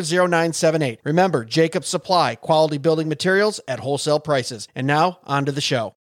[0.00, 1.00] 0978.
[1.04, 4.68] Remember, Jacob Supply, quality building materials at wholesale prices.
[4.74, 5.94] And now, on to the show.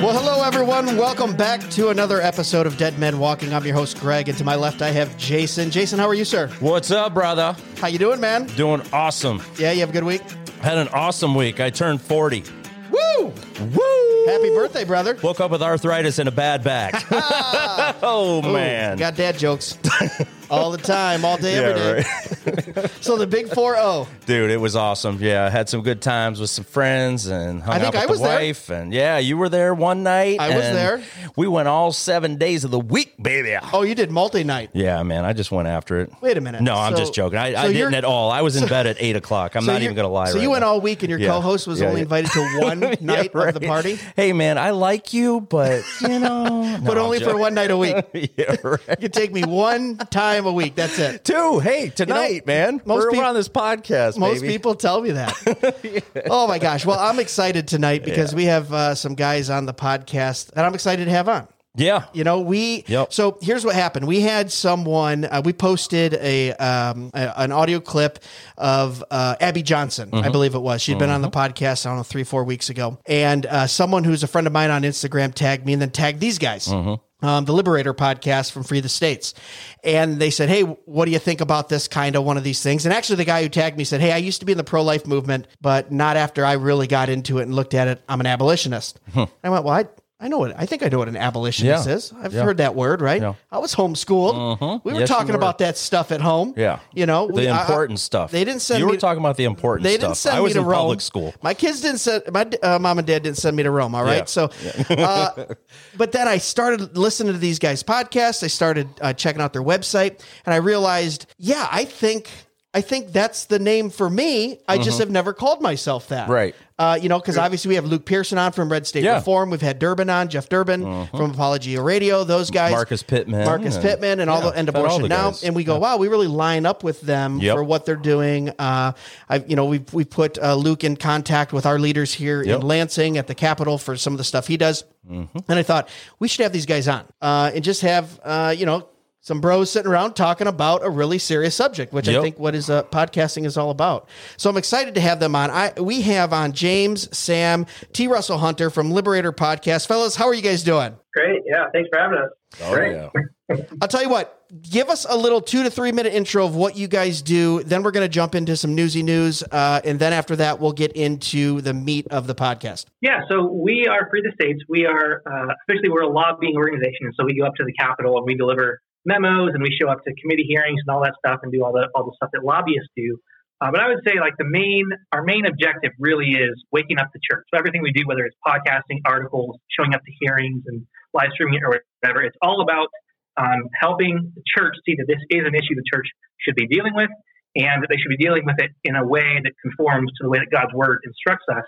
[0.00, 0.96] Well, hello everyone.
[0.96, 3.52] Welcome back to another episode of Dead Men Walking.
[3.52, 5.70] I'm your host Greg, and to my left I have Jason.
[5.70, 6.48] Jason, how are you, sir?
[6.60, 7.56] What's up, brother?
[7.78, 8.46] How you doing, man?
[8.46, 9.42] Doing awesome.
[9.58, 10.22] Yeah, you have a good week.
[10.60, 11.60] Had an awesome week.
[11.60, 12.44] I turned 40.
[12.90, 13.24] Woo!
[13.26, 14.26] Woo!
[14.26, 15.16] Happy birthday, brother.
[15.22, 17.04] Woke up with arthritis and a bad back.
[17.10, 17.96] Ah.
[18.02, 18.98] oh, man.
[18.98, 19.78] Got dad jokes
[20.50, 21.94] all the time, all day, every day.
[21.96, 22.90] right.
[23.00, 24.04] So the big four oh.
[24.26, 24.46] zero.
[24.46, 25.18] Dude, it was awesome.
[25.20, 28.02] Yeah, I had some good times with some friends and hung I think out with
[28.02, 28.38] I the was there.
[28.38, 28.70] wife.
[28.70, 30.40] And yeah, you were there one night.
[30.40, 31.02] I was and there.
[31.36, 33.56] We went all seven days of the week, baby.
[33.72, 34.70] Oh, you did multi night.
[34.72, 36.12] Yeah, man, I just went after it.
[36.20, 36.62] Wait a minute.
[36.62, 37.38] No, I'm So- just joking.
[37.38, 38.30] I, so I didn't at all.
[38.30, 39.54] I was in bed at eight o'clock.
[39.54, 40.26] I'm So not you're- even going to lie.
[40.26, 40.68] So right you went now.
[40.68, 41.28] all week, and your Yeah.
[41.28, 42.04] co-host was Yeah, only yeah.
[42.04, 46.18] invited to one Yeah, night of the party, Hey, man, I like you, but you
[46.18, 47.96] know, but only for one night a week.
[48.36, 48.80] yeah, right.
[48.88, 50.74] You could take me one time a week.
[50.74, 51.24] That's it.
[51.24, 51.58] Two.
[51.58, 52.80] Hey, tonight, man.
[52.84, 54.18] most we're, peop- we're on this podcast.
[54.18, 54.52] Most baby.
[54.52, 56.04] people tell me that.
[56.30, 56.84] Oh my gosh!
[56.84, 60.74] Well, I'm excited tonight because we have uh, some guys on the podcast that I'm
[60.74, 61.48] excited to have on.
[61.76, 62.06] Yeah.
[62.12, 62.84] You know, we.
[62.88, 63.12] Yep.
[63.12, 64.06] So here's what happened.
[64.06, 65.24] We had someone.
[65.24, 68.18] Uh, we posted a, um, a an audio clip
[68.56, 70.24] of uh, Abby Johnson, Mm-hmm.
[70.26, 70.82] I believe it was.
[70.82, 71.86] She'd been on the podcast.
[71.86, 74.70] I don't know three four weeks ago, and uh, someone who's a friend of mine
[74.70, 76.66] on Instagram tagged me and then tagged these guys.
[76.66, 76.94] Mm-hmm.
[77.20, 79.34] Um, the Liberator podcast from Free the States.
[79.82, 82.62] And they said, Hey, what do you think about this kind of one of these
[82.62, 82.86] things?
[82.86, 84.62] And actually, the guy who tagged me said, Hey, I used to be in the
[84.64, 88.00] pro life movement, but not after I really got into it and looked at it.
[88.08, 89.00] I'm an abolitionist.
[89.16, 89.86] I went, Well, I,
[90.20, 90.54] I know it.
[90.58, 91.94] I think I know what an abolitionist Yeah.
[91.94, 92.12] is.
[92.20, 92.42] I've Yeah.
[92.42, 93.22] heard that word, right?
[93.22, 93.34] Yeah.
[93.52, 94.58] I was homeschooled.
[94.58, 94.80] Mhm.
[94.82, 95.36] We were Yes, talking were.
[95.36, 96.54] about that stuff at home.
[96.56, 96.80] Yeah.
[96.92, 98.32] You know, The we- I- I- important stuff.
[98.32, 98.92] They didn't send You me.
[98.92, 100.00] were talking about the important they stuff.
[100.08, 100.78] didn't send I was me to in Rome.
[100.80, 101.34] public school.
[101.40, 103.94] My kids didn't send my uh, mom and dad didn't send me to Rome.
[103.94, 104.50] All right, so,
[104.90, 105.30] uh,
[105.96, 108.42] but then I started listening to these guys' podcasts.
[108.42, 112.28] I started uh, checking out their website, and I realized, yeah, I think
[112.74, 114.58] I think that's the name for me.
[114.68, 116.24] I just have never called myself that.
[116.24, 116.32] Mm-hmm.
[116.32, 116.54] Right.
[116.78, 119.16] Uh, you know, because obviously we have Luke Pearson on from Red State Yeah.
[119.16, 119.48] Reform.
[119.50, 122.24] We've had Durbin on, Jeff Durbin from Apologia Radio.
[122.24, 125.32] Those guys, Marcus Pittman Marcus and- Pittman, and all yeah, the all abortion the now.
[125.42, 127.56] And we go, wow, we really line up with them Yep.
[127.56, 128.50] for what they're doing.
[128.58, 128.92] Uh,
[129.30, 132.60] I, you know, we've we put uh, Luke in contact with our leaders here Yep.
[132.60, 134.84] in Lansing at the Capitol for some of the stuff he does.
[135.10, 135.38] Mm-hmm.
[135.48, 135.88] And I thought
[136.18, 138.86] we should have these guys on uh, and just have uh, you know
[139.20, 142.70] some bros sitting around talking about a really serious subject, which I think what is
[142.70, 144.08] uh, podcasting is all about.
[144.36, 145.50] So I'm excited to have them on.
[145.50, 148.06] I we have on James, Sam, T.
[148.06, 149.86] Russell Hunter from Liberator Podcast.
[149.86, 150.94] Fellas, how are you guys doing?
[151.14, 151.42] Great.
[151.46, 151.64] Yeah.
[151.72, 152.30] Thanks for having us.
[152.62, 152.92] Oh, Great.
[152.92, 153.56] yeah.
[153.82, 156.76] I'll tell you what, give us a little two to three minute intro of what
[156.76, 157.62] you guys do.
[157.64, 159.42] Then we're going to jump into some newsy news.
[159.42, 162.86] Uh, and then after that, we'll get into the meat of the podcast.
[163.00, 163.22] Yeah.
[163.28, 164.62] So we are Free the States.
[164.68, 168.16] We are uh, officially we're a lobbying organization, so we go up to the Capitol
[168.18, 171.40] and we deliver memos and we show up to committee hearings and all that stuff
[171.42, 173.18] and do all the all the stuff that lobbyists do.
[173.60, 177.08] Uh, but I would say like the main our main objective really is waking up
[177.12, 177.44] the church.
[177.52, 181.60] So everything we do, whether it's podcasting, articles, showing up to hearings, and live streaming
[181.64, 182.88] or whatever, it's all about
[183.36, 186.06] um, helping the church see that this is an issue the church
[186.40, 187.10] should be dealing with,
[187.56, 190.30] and that they should be dealing with it in a way that conforms to the
[190.30, 191.64] way that God's word instructs us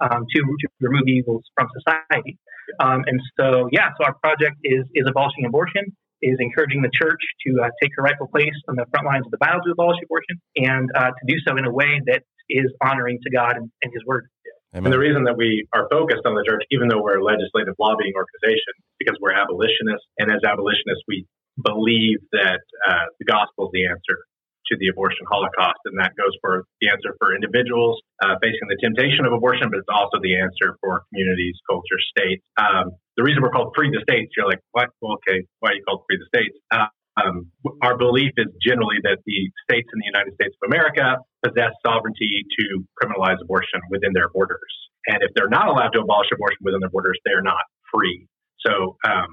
[0.00, 2.38] um, to, to remove evils from society.
[2.80, 7.20] Um, and so, yeah, so our project is is abolishing abortion, is encouraging the church
[7.46, 10.00] to uh, take her rightful place on the front lines of the battle to abolish
[10.00, 13.70] abortion, and uh, to do so in a way that is honoring to God and,
[13.84, 14.28] and His word.
[14.74, 14.90] Amen.
[14.90, 17.78] And the reason that we are focused on the church, even though we're a legislative
[17.78, 20.08] lobbying organization, because we're abolitionists.
[20.18, 21.28] And as abolitionists, we
[21.62, 24.26] believe that uh, the gospel is the answer
[24.66, 25.78] to the abortion holocaust.
[25.86, 29.78] And that goes for the answer for individuals uh, facing the temptation of abortion, but
[29.78, 32.42] it's also the answer for communities, culture, states.
[32.58, 34.90] Um, the reason we're called Free the States, you're like, what?
[35.00, 36.56] Well, okay, why are you called Free the States?
[36.70, 37.46] Uh, um,
[37.82, 39.38] our belief is generally that the
[39.70, 42.64] states in the United States of America possess sovereignty to
[42.98, 44.72] criminalize abortion within their borders.
[45.06, 47.62] And if they're not allowed to abolish abortion within their borders, they're not
[47.94, 48.26] free.
[48.66, 49.30] So um,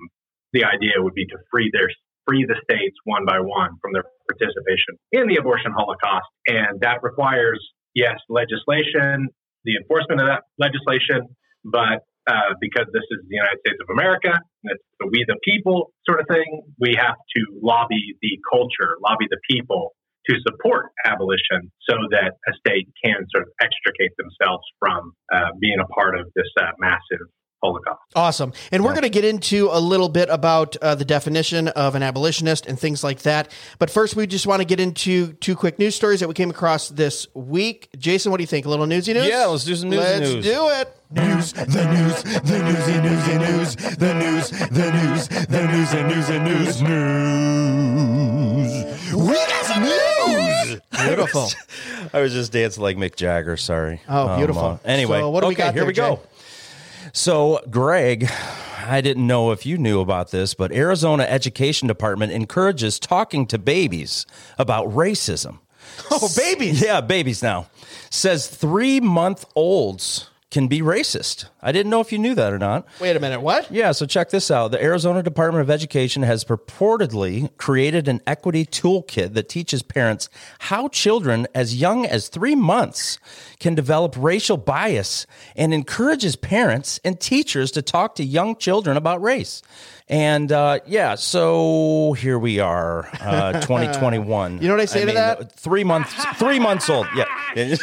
[0.53, 1.89] the idea would be to free their
[2.27, 7.01] free the states one by one from their participation in the abortion holocaust, and that
[7.01, 7.57] requires
[7.95, 9.27] yes legislation,
[9.65, 11.25] the enforcement of that legislation,
[11.65, 15.93] but uh, because this is the United States of America, it's the we the people
[16.07, 19.93] sort of thing, we have to lobby the culture, lobby the people
[20.29, 25.79] to support abolition so that a state can sort of extricate themselves from uh, being
[25.81, 27.25] a part of this uh, massive
[27.61, 27.99] Holocaust.
[28.15, 28.53] Awesome.
[28.71, 32.03] And we're going to get into a little bit about uh, the definition of an
[32.03, 33.51] abolitionist and things like that.
[33.79, 36.49] But first, we just want to get into two quick news stories that we came
[36.49, 37.89] across this week.
[37.97, 38.65] Jason, what do you think?
[38.65, 39.27] A little newsy news?
[39.27, 40.43] Yeah, let's do some newsy Let's news.
[40.45, 40.97] do it.
[41.13, 46.29] News, the news, the newsy, newsy news, the news, the news, the news, and news,
[46.29, 46.81] and news,
[47.91, 49.13] news.
[49.13, 50.79] We got some news.
[51.05, 51.47] Beautiful.
[52.13, 53.57] I was just dancing like Mick Jagger.
[53.57, 53.99] Sorry.
[54.07, 54.63] Oh, beautiful.
[54.63, 56.15] uh, anyway, So what do we got here there, we go.
[56.15, 56.21] Jay?
[57.13, 58.29] So, Greg,
[58.87, 63.57] I didn't know if you knew about this, but Arizona Education Department encourages talking to
[63.57, 64.25] babies
[64.57, 65.59] about racism.
[66.09, 66.81] Oh, babies.
[66.81, 67.67] Yeah, babies now.
[68.09, 71.45] Says three month olds can be racist.
[71.61, 72.85] I didn't know if you knew that or not.
[72.99, 73.41] Wait a minute.
[73.41, 73.71] What?
[73.71, 74.71] Yeah, so check this out.
[74.71, 80.89] The Arizona Department of Education has purportedly created an equity toolkit that teaches parents how
[80.89, 83.17] children as young as three months
[83.59, 89.21] can develop racial bias and encourages parents and teachers to talk to young children about
[89.21, 89.61] race.
[90.11, 94.61] And uh, yeah, so here we are, uh, 2021.
[94.61, 95.53] You know what I say to that?
[95.53, 97.07] Three months, three months old.
[97.15, 97.23] Yeah.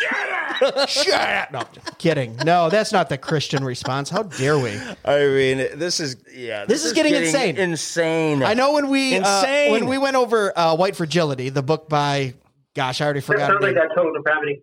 [0.86, 1.52] Shut up.
[1.52, 1.62] No,
[1.98, 2.36] kidding.
[2.44, 4.10] No, that's not the Christian response.
[4.10, 4.72] How dare we?
[5.04, 6.66] I mean, this is yeah.
[6.66, 7.56] This is getting insane.
[7.56, 8.42] Insane.
[8.42, 9.72] I know when we uh, Insane.
[9.72, 12.34] when we went over uh, White Fragility, the book by
[12.74, 13.50] gosh, I already That forgot.
[13.50, 14.62] sounds like that total depravity.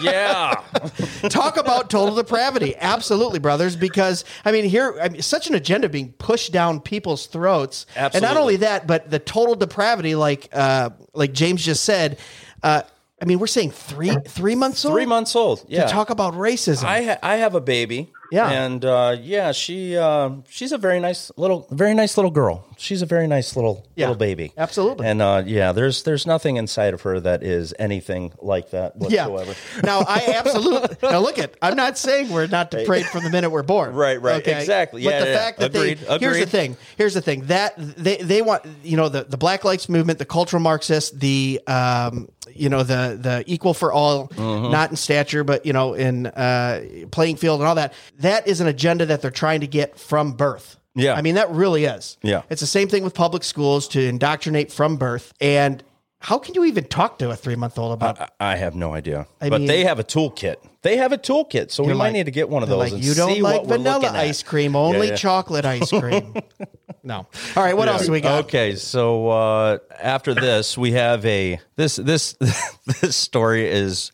[0.00, 0.54] Yeah.
[1.28, 2.74] Talk about total depravity.
[2.76, 3.76] Absolutely, brothers.
[3.76, 8.22] Because I mean, here, I mean, such an agenda being pushed down people's throats, and
[8.22, 12.18] not only that, but the total depravity, like uh, like James just said.
[12.62, 12.82] Uh,
[13.22, 14.94] I mean, we're saying three three months old.
[14.94, 15.60] Three months old.
[15.60, 15.86] to Yeah.
[15.86, 16.84] talk about racism.
[16.84, 18.10] I ha- I have a baby.
[18.32, 18.48] Yeah.
[18.50, 22.64] and uh, yeah, she uh, she's a very nice little, very nice little girl.
[22.76, 24.06] She's a very nice little Yeah.
[24.06, 24.52] little baby.
[24.58, 25.06] Absolutely.
[25.06, 29.28] And uh, yeah, there's there's nothing inside of her that is anything like that Yeah.
[29.28, 29.54] whatsoever.
[29.84, 31.54] Now I absolutely now look at.
[31.62, 33.94] I'm not saying we're not depraved from the minute we're born.
[34.04, 34.44] Right, right.
[34.46, 35.04] Exactly.
[35.04, 35.36] But Yeah, the yeah.
[35.38, 36.76] fact that Agreed, they here's the thing.
[36.96, 40.24] Here's the thing that they they want you know the the Black Lives Movement, the
[40.24, 44.70] cultural Marxists, the um you know the the equal for all, Mm-hmm.
[44.70, 47.92] not in stature, but you know in uh playing field and all that.
[48.18, 50.78] That is an agenda that they're trying to get from birth.
[50.94, 51.14] Yeah.
[51.14, 52.16] I mean that really is.
[52.22, 52.42] Yeah.
[52.50, 55.82] It's the same thing with public schools to indoctrinate from birth and.
[56.24, 58.94] How can you even talk to a three month old about I, I have no
[58.94, 60.56] idea, I but mean- they have a toolkit.
[60.80, 62.78] They have a toolkit, so we might like- need to get one of those.
[62.78, 65.16] Like, and you don't see like what vanilla ice cream, only yeah.
[65.16, 66.34] chocolate ice cream.
[67.02, 67.26] no.
[67.56, 68.46] All right, what else do we got?
[68.46, 72.32] Okay, so uh, after this, we have a this this
[73.00, 74.10] this story is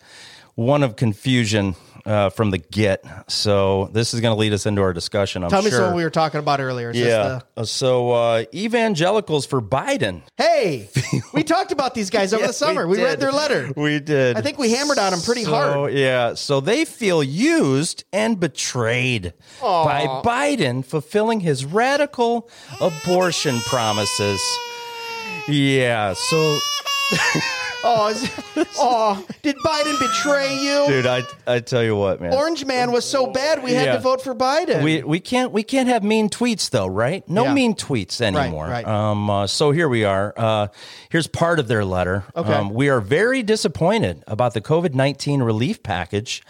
[0.57, 1.77] one of confusion
[2.07, 3.05] uh, from the get.
[3.31, 5.45] So this is going to lead us into our discussion.
[5.45, 5.87] I'm Tell me sure.
[5.87, 6.91] what we were talking about earlier.
[6.91, 7.41] Is yeah.
[7.57, 10.23] Uh, So uh, evangelicals for Biden.
[10.37, 10.89] hey,
[11.35, 12.87] we talked about these guys over the summer.
[12.87, 13.71] We, read their letter.
[13.77, 14.37] We did.
[14.37, 15.93] I think we hammered on them pretty So, hard.
[15.95, 16.35] Yeah.
[16.35, 22.49] So they feel used and betrayed by Biden fulfilling his radical
[22.81, 24.41] abortion promises.
[25.49, 26.13] Yeah.
[26.15, 26.59] So,
[27.83, 28.31] Oh, is,
[28.79, 30.85] oh, did Biden betray you?
[30.89, 32.35] dude, I I tell you what, man.
[32.35, 33.93] Orange Man was so bad we had Yeah.
[33.95, 34.83] to vote for Biden.
[34.83, 37.27] We we can't we can't have mean tweets though, right?
[37.29, 37.55] No Yeah.
[37.55, 38.67] mean tweets anymore.
[38.67, 38.87] right.
[38.87, 39.31] Um.
[39.31, 40.35] Uh, so here we are.
[40.37, 40.67] Uh,
[41.09, 42.25] here's part of their letter.
[42.37, 42.53] Okay.
[42.53, 46.43] Um, we are very disappointed about the COVID nineteen relief package.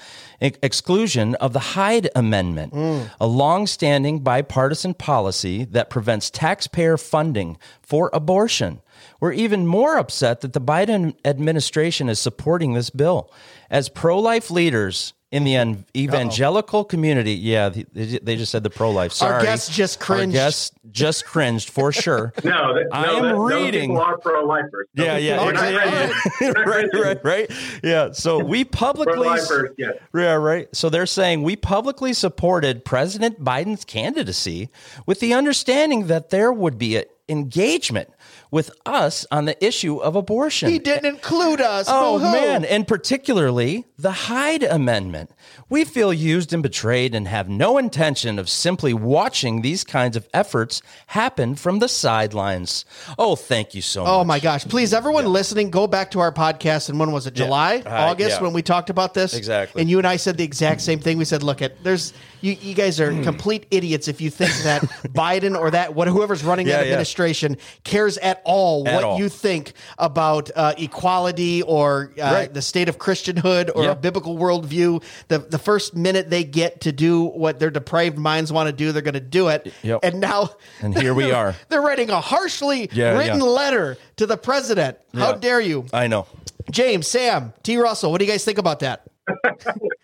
[0.42, 3.10] ex- Exclusion of the Hyde Amendment, Mm.
[3.20, 8.80] a long-standing bipartisan policy that prevents taxpayer funding for abortion.
[9.20, 13.30] We're even more upset that the Biden administration is supporting this bill.
[13.70, 17.84] As pro-life leaders in the en- evangelical community, yeah, they,
[18.18, 19.12] they just said the pro-life.
[19.12, 20.34] Sorry, guest just cringed.
[20.34, 22.32] Our guest just cringed for sure.
[22.42, 24.88] No, th- I no, am that- reading- people are pro-lifers.
[24.94, 25.90] Those Yeah, yeah, people exactly.
[26.14, 26.36] Christians.
[26.40, 27.50] They're not right, right, right.
[27.84, 28.10] Yeah.
[28.12, 29.94] So we publicly, Pro-lifers, yes.
[30.12, 30.66] yeah, right.
[30.74, 34.68] So they're saying we publicly supported President Biden's candidacy
[35.06, 38.08] with the understanding that there would be an engagement
[38.50, 40.70] with us on the issue of abortion.
[40.70, 41.86] he didn't include us.
[41.88, 42.32] Oh Boo-hoo.
[42.32, 45.30] man, and particularly the Hyde Amendment.
[45.68, 50.26] We feel used and betrayed and have no intention of simply watching these kinds of
[50.32, 52.84] efforts happen from the sidelines.
[53.18, 54.10] Oh, thank you so much.
[54.10, 54.64] Oh my gosh!
[54.64, 56.88] Please, everyone listening, go back to our podcast.
[56.88, 57.34] And when was it?
[57.34, 58.42] July, Uh, August, yeah.
[58.42, 59.34] when we talked about this.
[59.34, 59.80] Exactly.
[59.82, 61.18] And you and I said the exact same thing.
[61.18, 62.56] We said, "Look, at there's you.
[62.60, 64.82] You guys are complete idiots if you think that
[65.14, 66.92] Biden or that what whoever's running Yeah, that yeah.
[66.92, 69.18] administration cares at all At what all.
[69.18, 72.54] you think about uh, equality or uh, Right.
[72.54, 73.98] the state of Christianhood or Yeah.
[73.98, 75.02] a biblical worldview.
[75.28, 78.92] The the first minute they get to do what their depraved minds want to do,
[78.92, 79.72] they're going to do it.
[79.82, 80.00] Yep.
[80.02, 81.54] And now, And here we are.
[81.68, 83.44] They're writing a harshly Yeah, written yeah.
[83.44, 84.98] letter to the president.
[85.14, 85.86] How dare you?
[85.92, 86.26] I know.
[86.70, 87.76] James, Sam, T.
[87.78, 89.06] Russell, what do you guys think about that?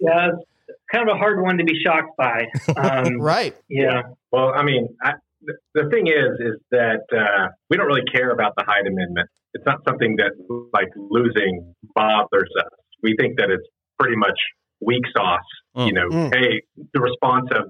[0.00, 0.30] Yeah,
[0.68, 2.44] it's kind of a hard one to be shocked by.
[2.76, 3.56] Um, Right.
[3.68, 4.02] Yeah.
[4.32, 5.12] Well, I mean, I,
[5.42, 9.28] the, the thing is, is that uh, we don't really care about the Hyde Amendment.
[9.54, 10.32] It's not something that,
[10.72, 12.70] like, losing bothers us.
[13.02, 13.66] We think that it's
[13.98, 14.38] pretty much
[14.80, 15.40] weak sauce.
[15.74, 16.34] You know, Mm.
[16.34, 16.62] hey,
[16.94, 17.64] the response of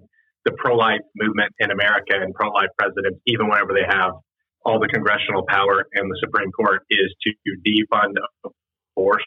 [0.45, 4.13] the pro-life movement in America and pro-life presidents, even whenever they have
[4.65, 7.33] all the congressional power and the Supreme Court, is to
[7.67, 8.15] defund
[8.97, 9.27] abortion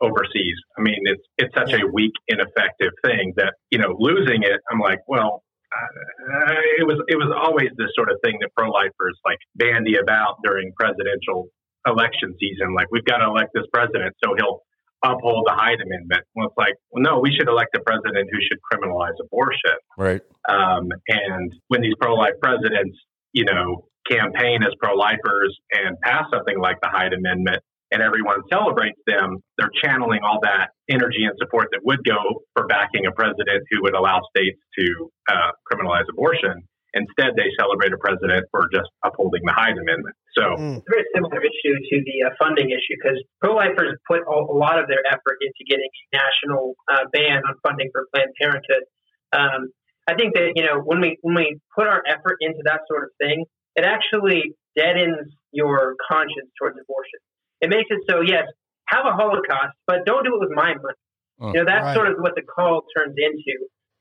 [0.00, 0.56] overseas.
[0.78, 4.60] I mean, it's it's such a weak, ineffective thing that you know losing it.
[4.70, 5.42] I'm like, well,
[5.74, 10.38] uh, it was it was always this sort of thing that pro-lifers like bandy about
[10.44, 11.48] during presidential
[11.86, 12.74] election season.
[12.74, 14.60] Like, we've got to elect this president, so he'll
[15.04, 16.22] uphold the Hyde Amendment.
[16.34, 19.78] Well, it's like, well, no, we should elect a president who should criminalize abortion.
[19.96, 20.20] Right.
[20.48, 22.98] Um, and when these pro-life presidents,
[23.32, 29.00] you know, campaign as pro-lifers and pass something like the Hyde Amendment, and everyone celebrates
[29.06, 33.64] them, they're channeling all that energy and support that would go for backing a president
[33.70, 36.62] who would allow states to uh, criminalize abortion.
[36.94, 40.14] Instead, they celebrate a president for just upholding the Hyde Amendment.
[40.36, 40.76] So, Mm.
[40.78, 44.56] It's a very similar issue to the uh, funding issue because pro-lifers put a, a
[44.56, 48.84] lot of their effort into getting a national uh, ban on funding for Planned Parenthood.
[49.32, 49.70] Um,
[50.08, 53.04] I think that you know when we when we put our effort into that sort
[53.04, 53.44] of thing,
[53.76, 57.20] it actually deadens your conscience towards abortion.
[57.60, 58.46] It makes it so yes,
[58.88, 60.98] have a Holocaust, but don't do it with my money.
[61.40, 61.54] Mm.
[61.54, 61.94] You know that's Right.
[61.94, 63.54] sort of what the call turns into.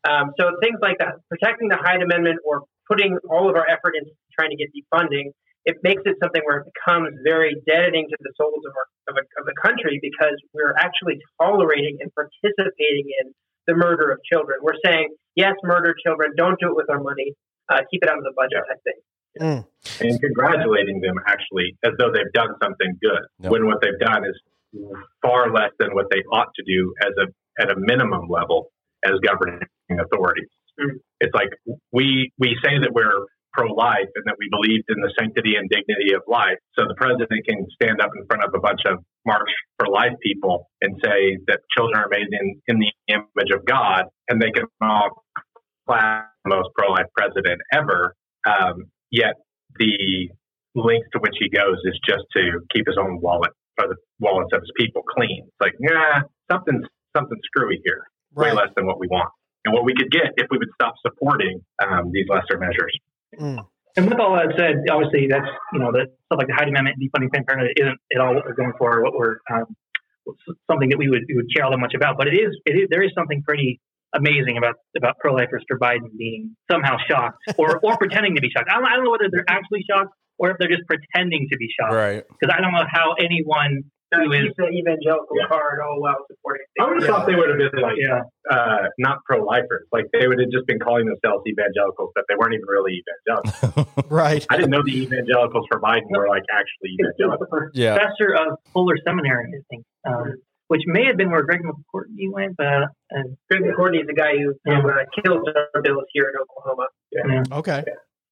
[0.08, 3.96] Um, so things like that, protecting the Hyde Amendment or putting all of our effort
[3.96, 5.32] into trying to get defunding,
[5.65, 9.15] it makes it something where it becomes very deadening to the souls of, our, of,
[9.20, 13.36] a, of the country because we're actually tolerating and participating in
[13.68, 14.60] the murder of children.
[14.62, 16.32] We're saying yes, murder children.
[16.36, 17.34] Don't do it with our money.
[17.70, 18.63] Uh, keep it out of the budget.
[18.65, 19.03] I think.
[19.39, 19.63] Mm.
[20.01, 23.51] and congratulating them actually as though they've done something good Yep.
[23.51, 24.36] when what they've done is
[25.22, 28.72] far less than what they ought to do as a at a minimum level
[29.06, 30.50] as governing authorities.
[30.79, 31.00] Mm.
[31.20, 31.50] It's like
[31.91, 35.70] we we say that we're pro life and that we believe in the sanctity and
[35.70, 36.58] dignity of life.
[36.77, 40.13] So the president can stand up in front of a bunch of March for Life
[40.22, 44.51] people and say that children are made in, in the image of God and they
[44.51, 45.25] can all
[45.88, 48.15] class the most pro life president ever.
[48.46, 49.34] Um, yet
[49.77, 50.29] the
[50.75, 54.51] length to which he goes is just to keep his own wallet or the wallets
[54.53, 55.44] of his people clean.
[55.48, 58.06] It's like, yeah, something's something screwy here,
[58.39, 58.55] way Right.
[58.55, 59.29] less than what we want,
[59.65, 62.98] and what we could get if we would stop supporting um, these lesser measures.
[63.39, 63.65] Mm.
[63.98, 66.98] And with all that said, obviously that's you know that stuff like the Hyde Amendment
[66.98, 69.65] and defunding Planned Parenthood isn't at all what we're going for, or what we're um,
[70.69, 72.17] something that we would we would care all that much about.
[72.17, 73.81] But it is it is there is something pretty
[74.15, 78.69] amazing about about pro-lifers for Biden being somehow shocked or or pretending to be shocked.
[78.69, 81.58] I don't, I don't know whether they're actually shocked or if they're just pretending to
[81.58, 81.93] be shocked.
[81.93, 82.24] Right.
[82.27, 85.48] Because I don't know how anyone who is keep the evangelical Yeah.
[85.48, 86.66] card all while supporting.
[86.80, 87.16] I would have Yeah.
[87.16, 90.66] thought they would have been like yeah uh, not pro-lifers, like they would have just
[90.66, 93.86] been calling themselves evangelicals, but they weren't even really evangelicals.
[94.10, 94.46] Right.
[94.50, 97.70] I didn't know the evangelicals for Biden were like actually evangelicals.
[97.74, 97.96] Yeah.
[97.98, 100.34] professor of Fuller Seminary, I think, um,
[100.68, 104.34] which may have been where Greg McCortney went, but uh, Greg McCortney is the guy
[104.38, 106.88] who, who uh, killed our bills here in Oklahoma.
[107.60, 107.84] Okay.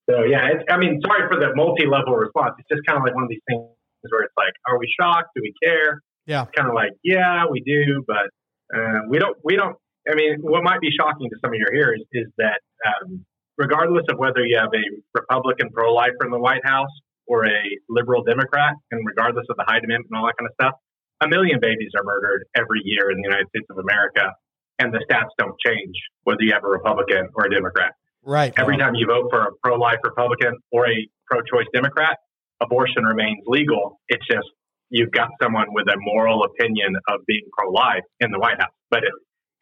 [0.10, 2.56] So yeah, it's, I mean, sorry for the multi-level response.
[2.60, 3.68] It's just kind of like one of these things
[4.10, 5.30] where it's like, are we shocked?
[5.36, 6.02] Do we care?
[6.26, 6.44] Yeah.
[6.44, 8.28] It's kind of like, yeah, we do, but
[8.76, 9.38] uh, we don't.
[9.44, 9.76] We don't.
[10.10, 13.26] I mean, what might be shocking to some of your hearers is that um,
[13.58, 16.92] regardless of whether you have a Republican pro-lifer in the White House
[17.28, 20.56] or a liberal Democrat, and regardless of the Hyde Amendment and all that kind of
[20.62, 20.76] stuff,
[21.22, 24.32] a million babies are murdered every year in the United States of America,
[24.80, 27.94] and the stats don't change whether you have a Republican or a Democrat.
[28.24, 28.54] Right.
[28.58, 32.18] Every time you vote for a pro life Republican or a pro choice Democrat,
[32.62, 34.00] abortion remains legal.
[34.10, 34.48] It's just
[34.90, 38.76] you've got someone with a moral opinion of being pro life in the White House,
[38.90, 39.14] but it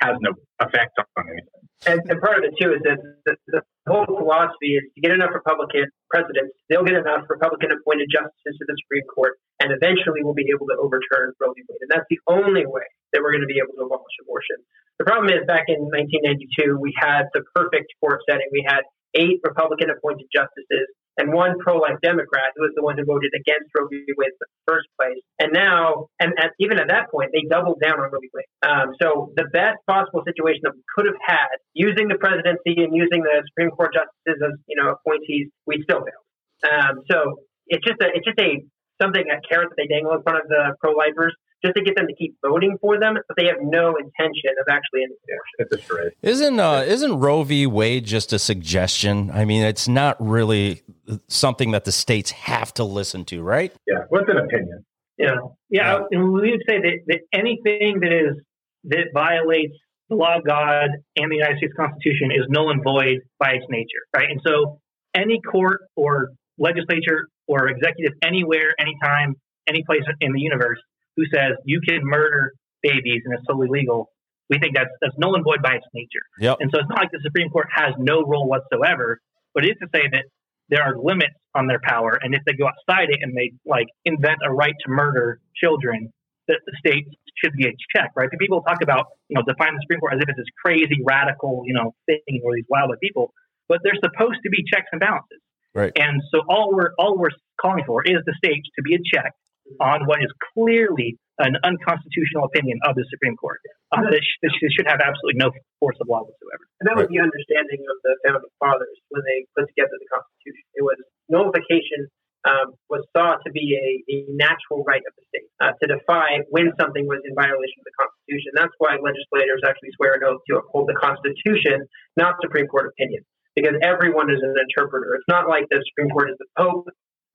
[0.02, 1.66] has no effect on anything.
[1.86, 5.12] And, and part of it too is that the, the whole philosophy is to get
[5.12, 10.24] enough Republican presidents, they'll get enough Republican appointed justices to the Supreme Court, and eventually
[10.24, 11.62] we'll be able to overturn Roe v.
[11.68, 11.84] Wade.
[11.84, 14.58] And that's the only way that we're going to be able to abolish abortion.
[14.98, 18.48] The problem is back in 1992, we had the perfect court setting.
[18.52, 20.88] We had eight Republican appointed justices
[21.18, 24.04] and one pro-life Democrat who was the one who voted against Roe v.
[24.18, 25.22] Wade in the first place.
[25.40, 28.30] And now, and at, even at that point, they doubled down on Roe v.
[28.34, 28.52] Wade.
[28.66, 32.96] Um, so the best possible situation that we could have had, using the presidency and
[32.96, 36.26] using the Supreme Court justices as you know appointees, we still failed.
[36.64, 38.64] Um, so it's just a, it's just a
[39.02, 42.08] something a carrot that they dangle in front of the pro-lifers just to get them
[42.08, 46.12] to keep voting for them, but they have no intention of actually ending abortion.
[46.12, 46.16] It's.
[46.22, 47.66] Isn't uh, isn't Roe v.
[47.66, 49.32] Wade just a suggestion?
[49.32, 50.84] I mean, it's not really
[51.28, 53.74] something that the states have to listen to, right?
[53.88, 54.04] Yeah.
[54.10, 54.86] What's an opinion?
[55.18, 55.36] Yeah,
[55.70, 56.00] yeah.
[56.12, 58.44] And we would say that, that anything that is
[58.86, 59.74] that violates
[60.10, 63.66] the law of God and the United States Constitution is null and void by its
[63.70, 64.30] nature, right?
[64.30, 64.80] And so,
[65.16, 69.36] any court or legislature or executive anywhere, anytime,
[69.68, 70.80] any place in the universe
[71.16, 74.10] who says you can murder babies and it's totally legal,
[74.50, 76.26] we think that's that's null and void by its nature.
[76.40, 76.58] Yep.
[76.60, 79.20] And so it's not like the Supreme Court has no role whatsoever,
[79.54, 80.26] but it is to say that
[80.70, 83.88] there are limits on their power, and if they go outside it and they like
[84.04, 86.12] invent a right to murder children,
[86.48, 87.06] that the state
[87.38, 88.30] should be a check, right?
[88.32, 91.02] The people talk about you know define the Supreme Court as if it's this crazy
[91.06, 93.34] radical you know thing or these wild people,
[93.68, 95.42] but they're supposed to be checks and balances.
[95.74, 95.92] Right.
[95.96, 99.34] And so all we're all we're calling for is the states to be a check
[99.80, 103.60] on what is clearly an unconstitutional opinion of the Supreme Court.
[103.92, 106.64] Uh, that, sh- that should have absolutely no force of law whatsoever.
[106.80, 110.64] And that was the understanding of the founding fathers when they put together the Constitution.
[110.76, 112.08] It was nullification
[112.46, 116.46] um, was thought to be a, a natural right of the state uh, to defy
[116.54, 118.54] when something was in violation of the Constitution.
[118.54, 123.26] That's why legislators actually swear an oath to uphold the Constitution, not Supreme Court opinion,
[123.58, 125.18] because everyone is an interpreter.
[125.18, 126.86] It's not like the Supreme Court is the Pope,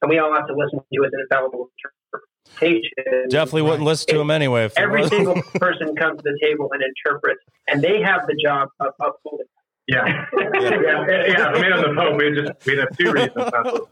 [0.02, 1.99] and we all have to listen to his infallible interpretation.
[2.60, 4.64] Definitely wouldn't listen to him anyway.
[4.64, 8.36] If Every was- single person comes to the table and interprets, and they have the
[8.42, 9.46] job of upholding.
[9.88, 10.06] Yeah.
[10.06, 10.48] yeah.
[10.54, 11.26] yeah.
[11.26, 11.46] yeah.
[11.46, 13.86] I mean, on the Pope, we just we have two reasons to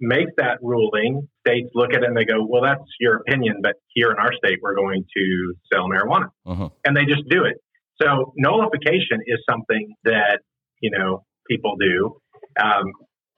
[0.00, 1.28] make that ruling.
[1.46, 4.32] States look at it and they go, "Well, that's your opinion, but here in our
[4.32, 6.72] state, we're going to sell marijuana," Mhm.
[6.84, 7.58] and they just do it.
[8.02, 10.40] So nullification is something that
[10.80, 12.16] you know people do,
[12.60, 12.86] um,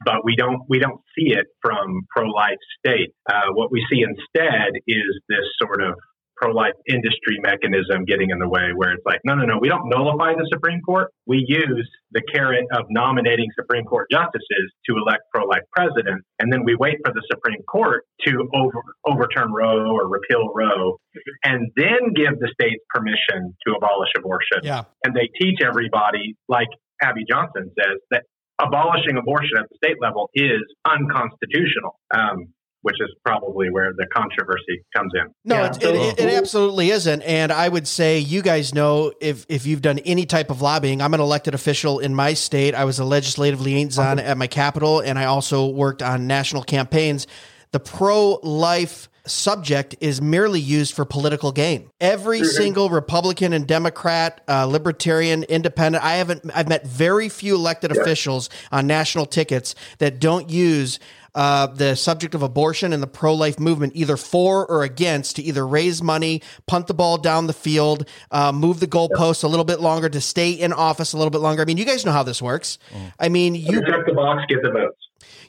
[0.07, 3.13] but we don't we don't see it from pro-life state.
[3.29, 5.95] Uh, what we see instead is this sort of
[6.37, 9.69] pro life industry mechanism getting in the way where it's like, no, no, no, we
[9.69, 11.09] don't nullify the Supreme Court.
[11.27, 16.25] We use the carrot of nominating Supreme Court justices to elect pro life presidents.
[16.39, 20.99] And then we wait for the Supreme Court to over, overturn Roe or repeal Roe
[21.43, 24.61] and then give the states permission to abolish abortion.
[24.63, 24.85] Yeah.
[25.05, 26.69] And they teach everybody, like
[27.03, 28.25] Abby Johnson says, that
[28.59, 31.99] abolishing abortion at the state level is unconstitutional.
[32.15, 32.49] Um,
[32.83, 35.27] which is probably where the controversy comes in.
[35.45, 35.71] No, Yeah.
[35.71, 37.21] it, it, it, it absolutely isn't.
[37.23, 41.03] And I would say you guys know if, if you've done any type of lobbying,
[41.03, 42.77] I'm an elected official in my state.
[42.77, 47.27] I was a legislative liaison at my capital, and I also worked on national campaigns.
[47.73, 51.91] The pro life subject is merely used for political gain.
[52.01, 57.91] Every single Republican and Democrat, uh, Libertarian, Independent, I haven't, I've met very few elected
[57.91, 60.99] officials on national tickets that don't use
[61.35, 65.43] uh, the subject of abortion and the pro life movement either for or against to
[65.43, 69.65] either raise money, punt the ball down the field, uh, move the goalposts a little
[69.65, 71.61] bit longer to stay in office a little bit longer.
[71.61, 72.79] I mean, you guys know how this works.
[73.21, 75.06] I mean, you check the box, get the votes.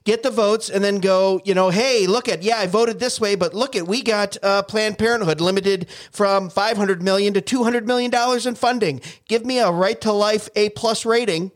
[0.08, 3.20] Get the votes and then go, you know, hey, look at, yeah, I voted this
[3.20, 7.86] way, but look at, we got uh, Planned Parenthood limited from 500 million to 200
[7.86, 9.02] million dollars in funding.
[9.28, 11.52] Give me a right to life A plus rating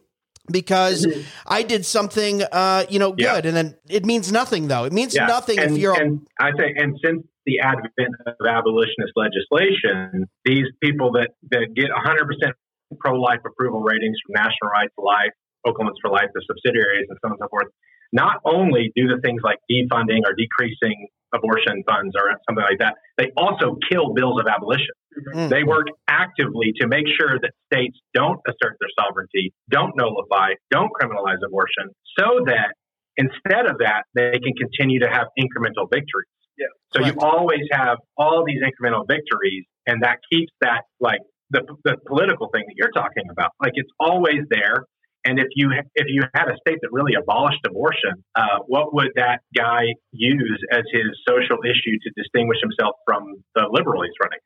[0.52, 1.08] because
[1.48, 3.36] I did something, uh, you know, Yeah.
[3.36, 3.46] good.
[3.46, 4.84] And then it means nothing though.
[4.84, 5.28] It means Yeah.
[5.28, 10.68] nothing and, if you're, and I think, and since the advent of abolitionist legislation, these
[10.84, 12.52] people that, that get 100%
[13.00, 15.32] pro life approval ratings from National Right to Life,
[15.66, 17.68] Oklahomans for Life, the subsidiaries, and so on and so forth,
[18.12, 22.96] not only do the things like defunding or decreasing abortion funds or something like that,
[23.18, 24.94] they also kill bills of abolition.
[25.34, 25.50] Mm.
[25.50, 30.92] They work actively to make sure that states don't assert their sovereignty, don't nullify, don't
[30.92, 32.76] criminalize abortion, so that
[33.18, 36.32] instead of that, they can continue to have incremental victories.
[36.58, 36.68] Yeah.
[36.94, 37.16] So Correct.
[37.16, 41.20] you always have all these incremental victories, and that keeps that like
[41.50, 43.52] the, the political thing that you're talking about.
[43.62, 44.86] Like it's always there.
[45.26, 49.12] And if you if you had a state that really abolished abortion, uh, what would
[49.16, 54.40] that guy use as his social issue to distinguish himself from the liberal he's running?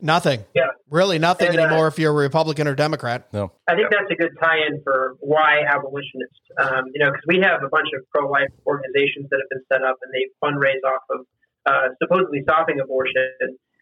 [0.00, 0.44] nothing.
[0.54, 0.74] Yeah.
[0.90, 3.28] Really nothing And, uh, anymore if you're a Republican or Democrat.
[3.32, 3.52] No.
[3.68, 6.42] I think that's a good tie-in for why abolitionists.
[6.58, 9.82] Um, you know, because we have a bunch of pro-life organizations that have been set
[9.82, 11.20] up and they fundraise off of
[11.66, 13.28] uh, supposedly stopping abortion,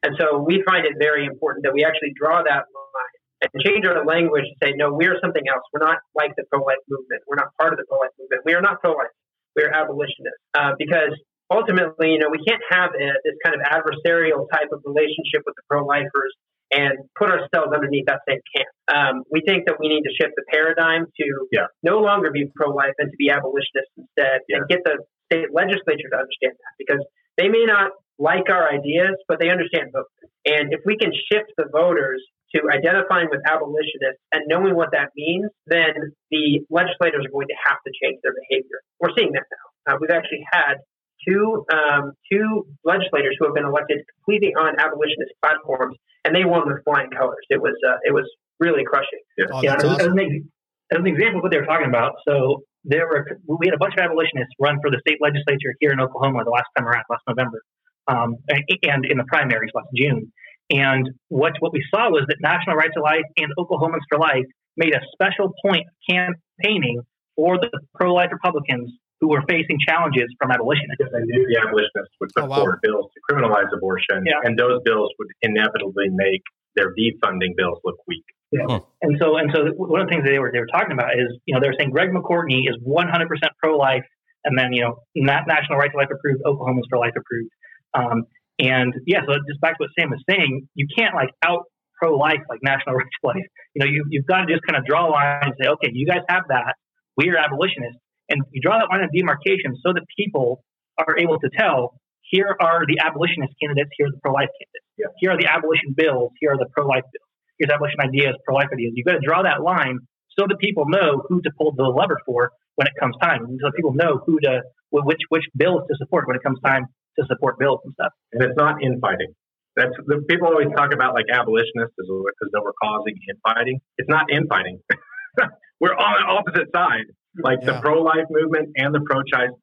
[0.02, 3.07] and so we find it very important that we actually draw that line
[3.40, 5.62] and change our language to say, no, we're something else.
[5.72, 7.22] We're not like the pro-life movement.
[7.26, 8.42] We're not part of the pro-life movement.
[8.44, 9.14] We are not pro-life.
[9.54, 11.14] We're abolitionists uh, because
[11.50, 15.54] ultimately, you know, we can't have a, this kind of adversarial type of relationship with
[15.56, 16.34] the pro-lifers
[16.70, 18.68] and put ourselves underneath that same camp.
[18.92, 21.66] Um, we think that we need to shift the paradigm to Yeah.
[21.82, 24.58] no longer be pro-life and to be abolitionists instead, Yeah.
[24.58, 24.98] and get the
[25.32, 27.02] state legislature to understand that because
[27.38, 30.06] they may not like our ideas, but they understand both.
[30.44, 32.20] And if we can shift the voters
[32.54, 37.58] to identifying with abolitionists and knowing what that means, then the legislators are going to
[37.64, 38.80] have to change their behavior.
[39.00, 39.66] We're seeing that now.
[39.84, 40.80] Uh, we've actually had
[41.26, 46.68] two um, two legislators who have been elected completely on abolitionist platforms, and they won
[46.68, 47.44] with flying colors.
[47.50, 48.24] It was uh, it was
[48.60, 49.20] really crushing.
[49.52, 50.18] Oh, yeah, that's as, awesome.
[50.18, 50.50] as, an,
[50.92, 53.78] as an example of what they were talking about, so there were we had a
[53.78, 57.04] bunch of abolitionists run for the state legislature here in Oklahoma the last time around,
[57.10, 57.62] last November,
[58.08, 60.32] um, and, and in the primaries last June.
[60.70, 64.44] And what what we saw was that National Right to Life and Oklahomans for Life
[64.76, 67.00] made a special point of campaigning
[67.36, 70.96] for the pro-life Republicans who were facing challenges from abolitionists.
[70.98, 72.56] Because they knew the abolitionists would put Oh, wow.
[72.56, 74.40] forward bills to criminalize abortion, Yeah.
[74.44, 76.42] and those bills would inevitably make
[76.76, 78.24] their defunding bills look weak.
[78.52, 81.18] Yeah, And so, and so, one of the things they were they were talking about
[81.18, 83.26] is, you know, they were saying Greg McCortney is 100%
[83.62, 84.04] pro-life,
[84.44, 87.50] and then you know, Na- National Right to Life approved, Oklahomans for Life approved,
[87.94, 88.24] um,
[88.58, 89.20] and yeah.
[89.26, 91.64] So just back to what Sam was saying, you can't like out
[91.98, 93.48] pro-life like National Right to Life.
[93.74, 95.90] You know, you you've got to just kind of draw a line and say, okay,
[95.92, 96.74] you guys have that,
[97.16, 100.62] we are abolitionists, and you draw that line of demarcation so that people
[100.98, 101.98] are able to tell.
[102.30, 103.88] Here are the abolitionist candidates.
[103.96, 104.84] Here are the pro-life candidates.
[105.00, 105.08] Yeah.
[105.16, 106.32] Here are the abolition bills.
[106.38, 108.92] Here are the pro-life bills here's abolition ideas, pro-life ideas.
[108.94, 109.98] You've got to draw that line
[110.38, 113.70] so that people know who to pull the lever for when it comes time, so
[113.74, 116.86] people know who to which which bills to support when it comes time
[117.18, 118.12] to support bills and stuff.
[118.32, 119.34] And it's not infighting.
[119.76, 123.78] That's the people always talk about like abolitionists as, as though we're causing infighting.
[123.96, 124.80] It's not infighting.
[125.80, 127.06] we're on the opposite side.
[127.42, 127.74] Like Yeah.
[127.78, 129.54] the pro-life movement and the pro-choice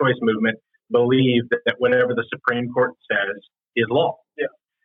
[0.00, 0.58] choice movement
[0.90, 3.36] believe that, that whatever the Supreme Court says
[3.76, 4.16] is law.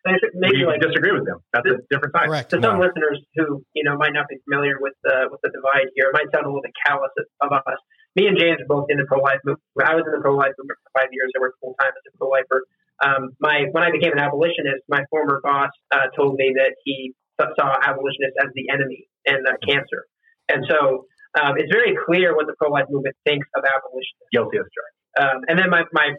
[0.06, 1.40] And it- maybe we like disagree with them.
[1.54, 2.28] That's a different side.
[2.28, 2.50] Correct.
[2.52, 5.88] to some listeners who you know might not be familiar with the with the divide
[5.96, 7.80] here, it might sound a little bit callous of of us.
[8.16, 9.64] Me and James are both in the pro life movement.
[9.84, 11.32] I was in the pro life movement for five years.
[11.36, 12.64] I worked full time as a pro lifer.
[13.04, 17.14] Um, my when I became an abolitionist, my former boss uh, told me that he
[17.40, 20.08] saw abolitionists as the enemy and uh, cancer,
[20.48, 24.32] and so um, it's very clear what the pro-life movement thinks of abolitionists.
[24.32, 25.05] Guilty as charged.
[25.16, 26.12] Um, and then my my,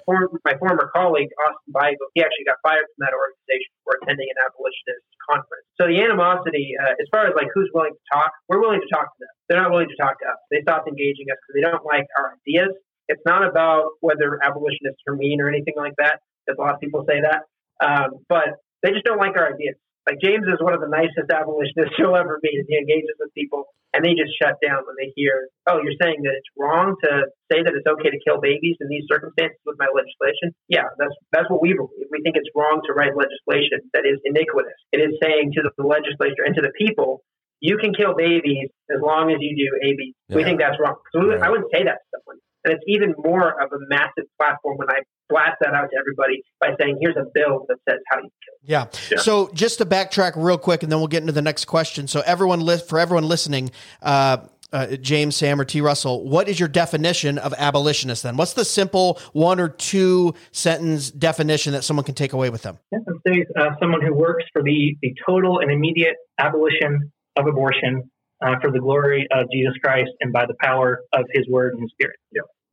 [0.45, 4.39] my former colleague Austin Bible, he actually got fired from that organization for attending an
[4.41, 5.67] abolitionist conference.
[5.77, 8.89] So the animosity, uh, as far as like who's willing to talk, we're willing to
[8.89, 9.35] talk to them.
[9.49, 10.41] They're not willing to talk to us.
[10.49, 12.73] They stopped engaging us because they don't like our ideas.
[13.09, 16.25] It's not about whether abolitionists are mean or anything like that.
[16.43, 17.45] Because a lot of people say that,
[17.85, 19.77] um, but they just don't like our ideas.
[20.07, 22.63] Like James is one of the nicest abolitionists you'll ever meet.
[22.71, 26.23] He engages with people, and they just shut down when they hear, "Oh, you're saying
[26.23, 27.11] that it's wrong to
[27.51, 31.15] say that it's okay to kill babies in these circumstances with my legislation?" Yeah, that's
[31.35, 32.07] that's what we believe.
[32.15, 34.79] We think it's wrong to write legislation that is iniquitous.
[34.95, 37.27] It is saying to the legislature and to the people,
[37.59, 40.97] "You can kill babies as long as you do A, B." We think that's wrong.
[41.13, 41.43] So we- Right.
[41.43, 42.39] I wouldn't say that to someone.
[42.67, 44.99] And it's even more of a massive platform when I
[45.29, 48.55] blast that out to everybody by saying, "Here's a bill that says how you kill."
[48.63, 48.87] Yeah.
[49.11, 49.19] Yeah.
[49.19, 52.09] So just to backtrack real quick, and then we'll get into the next question.
[52.09, 53.71] So everyone, li- for everyone listening,
[54.03, 54.39] uh,
[54.73, 55.81] uh, James, Sam, or T.
[55.81, 58.25] Russell, what is your definition of abolitionist?
[58.25, 62.63] Then, what's the simple one or two sentence definition that someone can take away with
[62.63, 62.79] them?
[62.93, 68.11] I'd say uh, someone who works for the, the total and immediate abolition of abortion
[68.45, 71.89] uh, for the glory of Jesus Christ and by the power of his word and
[71.91, 72.17] spirit.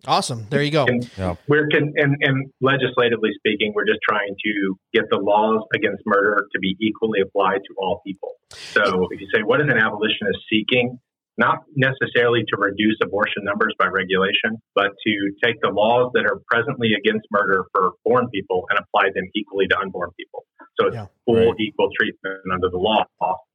[0.06, 0.46] Awesome.
[0.50, 0.86] There you go.
[0.86, 1.36] And Yeah.
[1.48, 6.46] we're con- and, and legislatively speaking, we're just trying to get the laws against murder
[6.52, 8.34] to be equally applied to all people.
[8.52, 11.00] So if you say, what is an abolitionist seeking?
[11.38, 15.14] Not necessarily to reduce abortion numbers by regulation, but to
[15.44, 19.68] take the laws that are presently against murder for born people and apply them equally
[19.70, 20.46] to unborn people.
[20.80, 21.06] So it's Yeah.
[21.26, 21.60] full Right.
[21.60, 23.06] equal treatment under the law,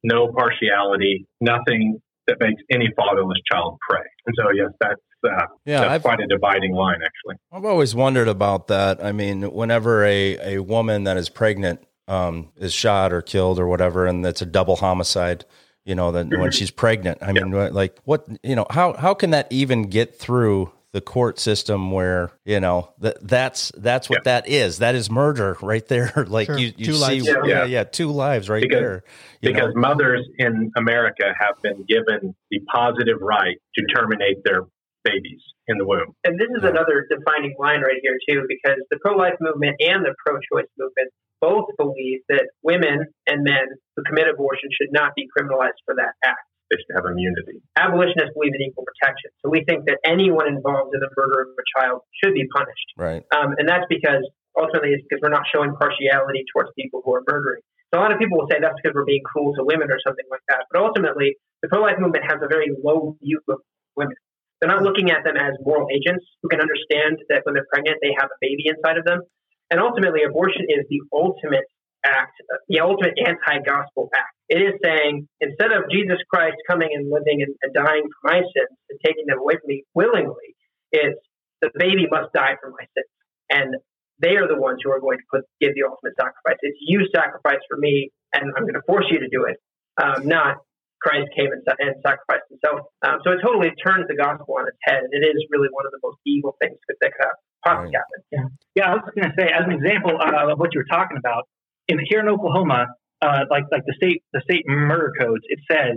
[0.02, 4.02] no partiality, nothing that makes any fatherless child prey.
[4.26, 7.36] And so, yes, that's uh, Yeah, that's I've- quite a dividing line, actually.
[7.52, 9.04] I've always wondered about that.
[9.04, 13.66] I mean, whenever a, a woman that is pregnant um, is shot or killed or
[13.68, 15.44] whatever, and it's a double homicide,
[15.84, 19.30] you know, that when she's pregnant, I mean, like what, you know, how, how can
[19.30, 24.48] that even get through the court system where, you know, that that's, that's what that
[24.48, 24.78] is.
[24.78, 26.12] That is murder right there.
[26.28, 26.56] like Sure.
[26.58, 27.26] you, you Two see, lives.
[27.26, 27.64] yeah, Yeah.
[27.66, 29.04] yeah, two lives right Because- there.
[29.42, 29.80] You because know?
[29.82, 34.62] mothers in America have been given the positive right to terminate their
[35.04, 36.14] babies in the womb.
[36.24, 36.70] And this is Yeah.
[36.70, 40.68] another defining line right here, too, because the pro life movement and the pro choice
[40.78, 45.94] movement both believe that women and men who commit abortion should not be criminalized for
[45.94, 46.42] that act.
[46.70, 47.62] They should have immunity.
[47.76, 49.30] Abolitionists believe in equal protection.
[49.40, 52.88] So we think that anyone involved in the murder of a child should be punished.
[52.98, 53.22] right.
[53.32, 57.22] Um, and that's because ultimately it's because we're not showing partiality towards people who are
[57.30, 57.62] murdering.
[57.94, 59.96] So a lot of people will say that's because we're being cruel to women or
[60.04, 60.66] something like that.
[60.70, 63.60] But ultimately, the pro life movement has a very low view of
[63.96, 64.16] women.
[64.60, 67.98] They're not looking at them as moral agents who can understand that when they're pregnant,
[68.02, 69.22] they have a baby inside of them.
[69.70, 71.64] And ultimately, abortion is the ultimate
[72.04, 72.34] act,
[72.68, 74.34] the ultimate anti gospel act.
[74.48, 78.40] It is saying, instead of Jesus Christ coming and living and, and dying for my
[78.40, 80.56] sins and taking them away from me willingly,
[80.90, 81.20] it's
[81.60, 83.12] the baby must die for my sins.
[83.50, 83.76] And
[84.20, 86.58] they are the ones who are going to put, give the ultimate sacrifice.
[86.62, 89.58] It's you sacrifice for me, and I'm going to force you to do it,
[90.02, 90.56] um, not
[91.00, 92.86] Christ came and, and sacrificed himself.
[93.06, 95.86] Um, so it totally turns the gospel on its head, and it is really one
[95.86, 98.02] of the most evil things that, that could have possibly Right.
[98.02, 98.18] happen.
[98.32, 100.90] Yeah, yeah, I was going to say, as an example uh, of what you were
[100.90, 101.44] talking about,
[101.88, 102.86] in here in Oklahoma,
[103.22, 105.96] uh, like like the state the state murder codes, it says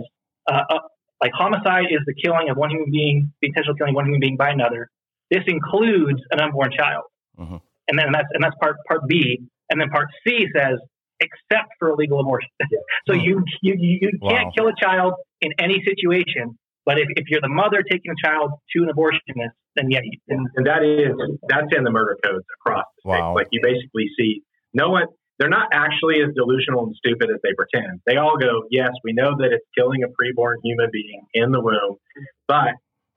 [0.50, 0.78] uh, uh,
[1.22, 4.20] like homicide is the killing of one human being, the intentional killing of one human
[4.20, 4.88] being by another.
[5.30, 7.04] This includes an unborn child,
[7.38, 7.60] Mhm.
[7.88, 9.38] and then that's and that's part part B,
[9.70, 10.78] and then part C says
[11.22, 12.50] except for illegal abortion.
[13.08, 14.52] so you you you you can't Wow.
[14.56, 16.58] kill a child in any situation.
[16.84, 20.18] But if, if you're the mother taking a child to an abortionist, then yeah, you,
[20.26, 21.14] then And that is
[21.48, 23.20] that's in the murder codes across the state.
[23.20, 23.34] Wow.
[23.34, 24.42] Like you basically see
[24.74, 25.06] no one
[25.38, 28.00] they're not actually as delusional and stupid as they pretend.
[28.06, 31.60] They all go, Yes, we know that it's killing a preborn human being in the
[31.60, 31.96] womb,
[32.48, 32.74] but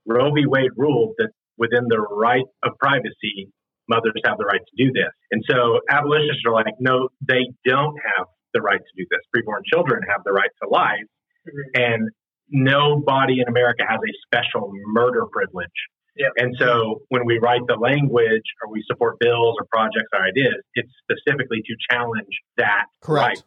[0.07, 0.45] Roe v.
[0.45, 3.49] Wade ruled that within the right of privacy,
[3.89, 5.11] mothers have the right to do this.
[5.31, 9.21] And so abolitionists are like, no, they don't have the right to do this.
[9.35, 11.07] Preborn children have the right to life,
[11.47, 11.81] mm-hmm.
[11.81, 12.09] and
[12.49, 15.69] nobody in America has a special murder privilege.
[16.15, 16.27] Yeah.
[16.37, 20.63] And so when we write the language or we support bills or projects or ideas,
[20.75, 23.27] it's specifically to challenge that Correct.
[23.27, 23.43] right.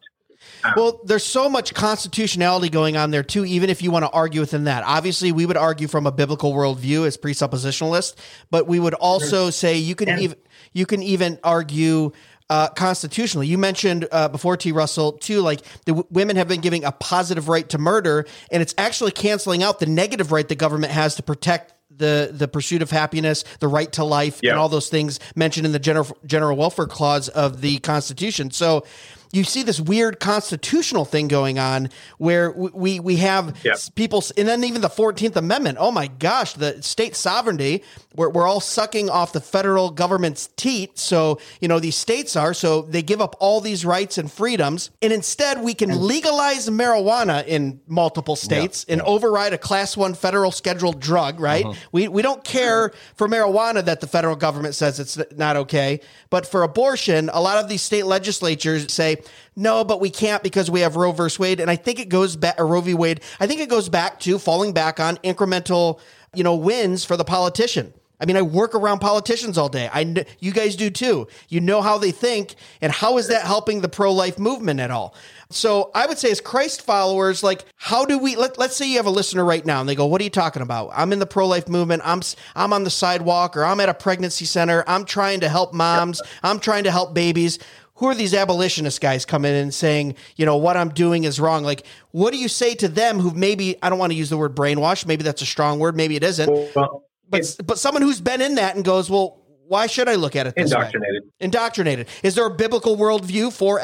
[0.75, 3.45] Well, there's so much constitutionality going on there too.
[3.45, 6.53] Even if you want to argue within that, obviously we would argue from a biblical
[6.53, 8.15] worldview as presuppositionalist,
[8.51, 10.37] but we would also say you can even
[10.73, 12.11] you can even argue
[12.49, 13.47] uh, constitutionally.
[13.47, 14.71] You mentioned uh, before T.
[14.71, 18.61] Russell too, like the w- women have been giving a positive right to murder, and
[18.61, 22.81] it's actually canceling out the negative right the government has to protect the the pursuit
[22.81, 24.51] of happiness, the right to life, Yeah.
[24.51, 28.51] and all those things mentioned in the general general welfare clause of the Constitution.
[28.51, 28.83] So
[29.31, 34.47] you see this weird constitutional thing going on where we we have s- people, and
[34.47, 35.77] then even the Fourteenth Amendment.
[35.79, 37.83] Oh my gosh, the state sovereignty.
[38.15, 40.97] We're we're all sucking off the federal government's teat.
[40.97, 44.89] So you know these states are so they give up all these rights and freedoms,
[45.01, 50.51] and instead we can legalize marijuana in multiple states and override a class one federal
[50.51, 51.39] scheduled drug.
[51.39, 51.65] Right?
[51.65, 51.79] Uh-huh.
[51.91, 53.15] We we don't care mm-hmm.
[53.15, 55.99] for marijuana that the federal government says it's not okay,
[56.31, 59.18] but for abortion, a lot of these state legislatures say
[59.55, 62.35] no, but we can't because we have Roe versus Wade, and I think it goes
[62.35, 62.93] back Roe v.
[62.93, 63.21] Wade.
[63.39, 65.99] I think it goes back to falling back on incremental,
[66.33, 67.93] you know, wins for the politician.
[68.21, 69.89] I mean, I work around politicians all day.
[69.93, 71.27] I, kn- you guys do too.
[71.47, 75.15] You know how they think, and how is that helping the pro-life movement at all?
[75.49, 78.35] So I would say, as Christ followers, like, how do we?
[78.35, 80.29] Let, let's say you have a listener right now, and they go, "What are you
[80.29, 80.91] talking about?
[80.93, 82.01] I'm in the pro-life movement.
[82.05, 82.21] I'm
[82.55, 84.83] I'm on the sidewalk, or I'm at a pregnancy center.
[84.85, 86.21] I'm trying to help moms.
[86.43, 87.57] I'm trying to help babies."
[87.99, 91.39] Who are these abolitionist guys coming in and saying, you know, what I'm doing is
[91.39, 91.63] wrong?
[91.63, 94.37] Like, what do you say to them who maybe, I don't want to use the
[94.37, 98.21] word brainwash, maybe that's a strong word, maybe it isn't, Well, but, but someone who's
[98.21, 100.77] been in that and goes, well, why should I look at it this way?
[100.79, 101.23] indoctrinated.
[101.39, 102.07] Indoctrinated.
[102.23, 103.79] Is there a biblical worldview for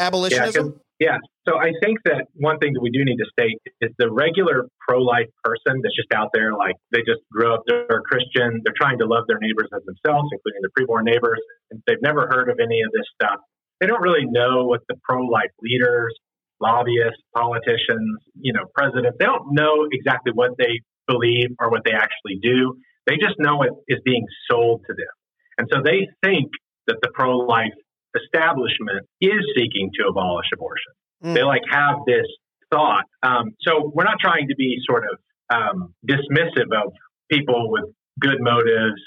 [0.99, 1.17] Yeah, yeah.
[1.47, 4.65] So I think that one thing that we do need to state is the regular
[4.87, 8.97] pro-life person that's just out there, like they just grew up, they're Christian, they're trying
[8.97, 12.57] to love their neighbors as themselves, including their preborn neighbors, and they've never heard of
[12.59, 13.41] any of this stuff.
[13.79, 16.13] They don't really know what the pro-life leaders,
[16.61, 21.91] lobbyists, politicians, you know, presidents, they don't know exactly what they believe or what they
[21.91, 22.77] actually do.
[23.07, 25.13] They just know it is being sold to them.
[25.57, 26.49] And so they think
[26.87, 27.73] that the pro-life
[28.15, 30.93] establishment is seeking to abolish abortion.
[31.23, 31.33] Mm.
[31.35, 32.25] They like have this
[32.71, 33.03] thought.
[33.23, 35.19] Um, so we're not trying to be sort of
[35.53, 36.93] um, dismissive of
[37.29, 37.85] people with
[38.19, 39.01] good motives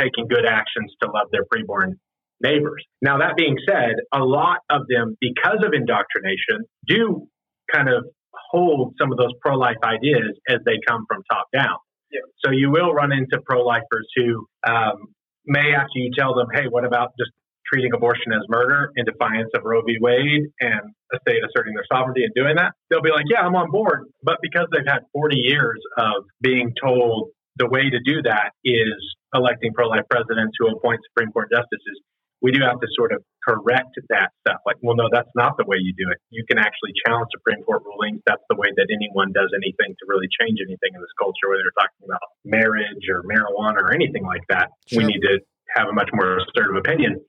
[0.00, 1.94] taking good actions to love their preborn
[2.42, 2.84] neighbors.
[3.02, 7.28] Now that being said, a lot of them, because of indoctrination, do
[7.72, 8.04] kind of
[8.50, 11.76] hold some of those pro-life ideas as they come from top down.
[12.10, 12.20] Yeah.
[12.44, 15.12] So you will run into pro-lifers who um,
[15.46, 17.32] may, after you tell them, "Hey, what about just
[17.70, 19.98] treating abortion as murder in defiance of Roe v.
[20.00, 20.80] Wade and
[21.12, 24.08] a state asserting their sovereignty and doing that?" They'll be like, "Yeah, I'm on board."
[24.22, 28.96] But because they've had 40 years of being told the way to do that is
[29.34, 32.00] electing pro-life presidents who appoint Supreme Court justices,
[32.40, 34.60] we do have to sort of correct that stuff.
[34.66, 36.18] Like, well, no, that's not the way you do it.
[36.30, 38.20] You can actually challenge Supreme Court rulings.
[38.26, 41.62] That's the way that anyone does anything to really change anything in this culture, whether
[41.62, 44.70] you're talking about marriage or marijuana or anything like that.
[44.86, 45.02] Sure.
[45.02, 45.40] We need to
[45.74, 47.20] have a much more assertive opinion.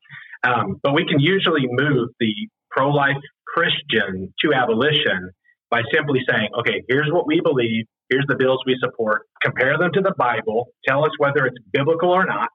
[0.44, 2.34] Um, but we can usually move the
[2.70, 5.32] pro life Christian to abolition
[5.70, 9.92] by simply saying, okay, here's what we believe, here's the bills we support, compare them
[9.94, 12.50] to the Bible, tell us whether it's biblical or not,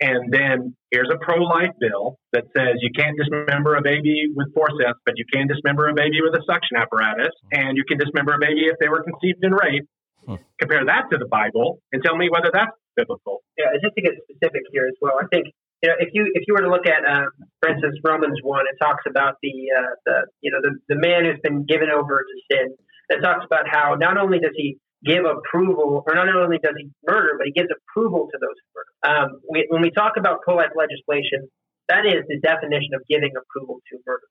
[0.00, 4.52] and then here's a pro life bill that says you can't dismember a baby with
[4.54, 8.34] forceps, but you can dismember a baby with a suction apparatus, and you can dismember
[8.34, 9.86] a baby if they were conceived in rape.
[10.26, 10.36] Hmm.
[10.58, 13.42] Compare that to the Bible and tell me whether that's biblical.
[13.58, 15.52] yeah, just to get specific here as well, I think
[15.82, 17.30] you know if you if you were to look at, um,
[17.60, 21.24] for instance, Romans one, it talks about the uh, the you know the the man
[21.24, 22.74] who's been given over to sin.
[23.10, 26.90] It talks about how not only does he give approval, or not only does he
[27.06, 28.92] murder, but he gives approval to those who murder.
[29.04, 31.48] Um, we, when we talk about pro-life legislation,
[31.88, 34.30] that is the definition of giving approval to murderers.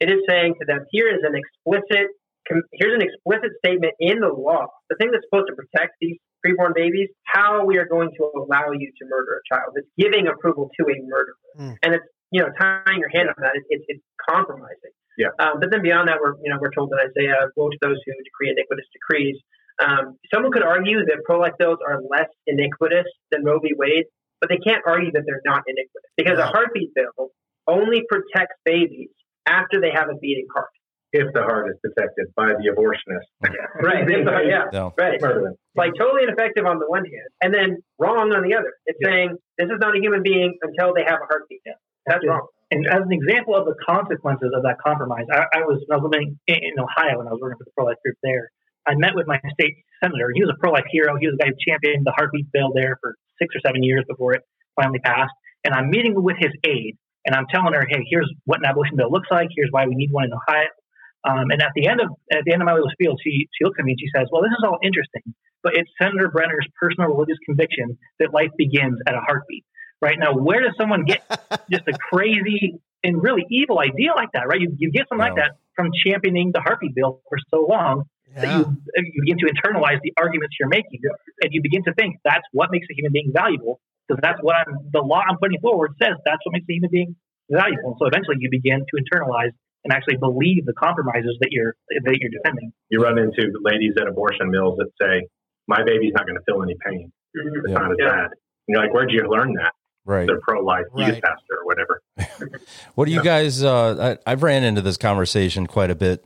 [0.00, 2.08] It is saying to them, here is an explicit
[2.72, 6.74] here's an explicit statement in the law, the thing that's supposed to protect these preborn
[6.74, 9.72] babies, how we are going to allow you to murder a child.
[9.76, 11.76] It's giving approval to a murderer, Mm.
[11.82, 13.52] and it's you know tying your hand on that.
[13.54, 14.92] It's, it's, it's compromising.
[15.16, 15.30] Yeah.
[15.38, 17.96] Um, but then beyond that, we're you know we're told in Isaiah, "Woe to those
[18.04, 19.38] who decree iniquitous decrees."
[19.82, 23.72] Um, someone could argue that pro-life bills are less iniquitous than Roe v.
[23.76, 24.04] Wade,
[24.40, 27.30] but they can't argue that they're not iniquitous because a heartbeat bill
[27.66, 29.08] only protects babies
[29.46, 30.68] after they have a beating heart.
[31.16, 33.30] If the heart is detected by the abortionist.
[33.80, 34.02] Right.
[34.46, 34.64] yeah.
[34.72, 34.92] No.
[34.98, 35.20] Right.
[35.20, 35.52] Murder.
[35.76, 38.72] Like totally ineffective on the one hand, and then wrong on the other.
[38.86, 39.08] It's Yeah.
[39.10, 41.60] saying this is not a human being until they have a heartbeat.
[42.06, 42.30] That's Yeah.
[42.30, 42.46] wrong.
[42.72, 46.10] And as an example of the consequences of that compromise, I, I was I was
[46.10, 48.50] living in, in Ohio and I was working for the pro life group there.
[48.86, 50.30] I met with my state senator.
[50.34, 51.16] He was a pro life hero.
[51.18, 54.04] He was the guy who championed the heartbeat bill there for six or seven years
[54.08, 54.42] before it
[54.76, 55.32] finally passed.
[55.64, 58.96] And I'm meeting with his aide, and I'm telling her, "Hey, here's what an abolition
[58.96, 59.48] bill looks like.
[59.56, 60.68] Here's why we need one in Ohio."
[61.24, 63.64] Um, and at the end of at the end of my little spiel, she she
[63.64, 66.68] looks at me and she says, "Well, this is all interesting, but it's Senator Brenner's
[66.80, 69.64] personal religious conviction that life begins at a heartbeat."
[70.02, 71.22] Right now, where does someone get
[71.70, 74.60] just a crazy and really evil idea like that, right?
[74.60, 78.04] You, you get something like that from championing the heartbeat bill for so long.
[78.36, 78.58] That Yeah.
[78.58, 81.00] you you begin to internalize the arguments you're making,
[81.42, 84.56] and you begin to think that's what makes a human being valuable because that's what
[84.56, 87.16] I'm, the law I'm putting forward says that's what makes a human being
[87.50, 87.90] valuable.
[87.92, 89.52] And so eventually you begin to internalize
[89.84, 91.74] and actually believe the compromises that you're
[92.04, 92.72] that you're defending.
[92.90, 95.26] You run into ladies at abortion mills that say,
[95.68, 97.12] "My baby's not going to feel any pain.
[97.34, 97.74] It's Yeah.
[97.74, 98.08] not as Yeah.
[98.10, 98.24] bad."
[98.66, 99.72] And you're like, "Where'd you learn that?"
[100.06, 100.26] Right.
[100.26, 101.08] They're pro-life Right.
[101.14, 102.00] youth pastor or whatever.
[102.94, 103.62] What do you guys?
[103.62, 106.24] Uh, I, I've ran into this conversation quite a bit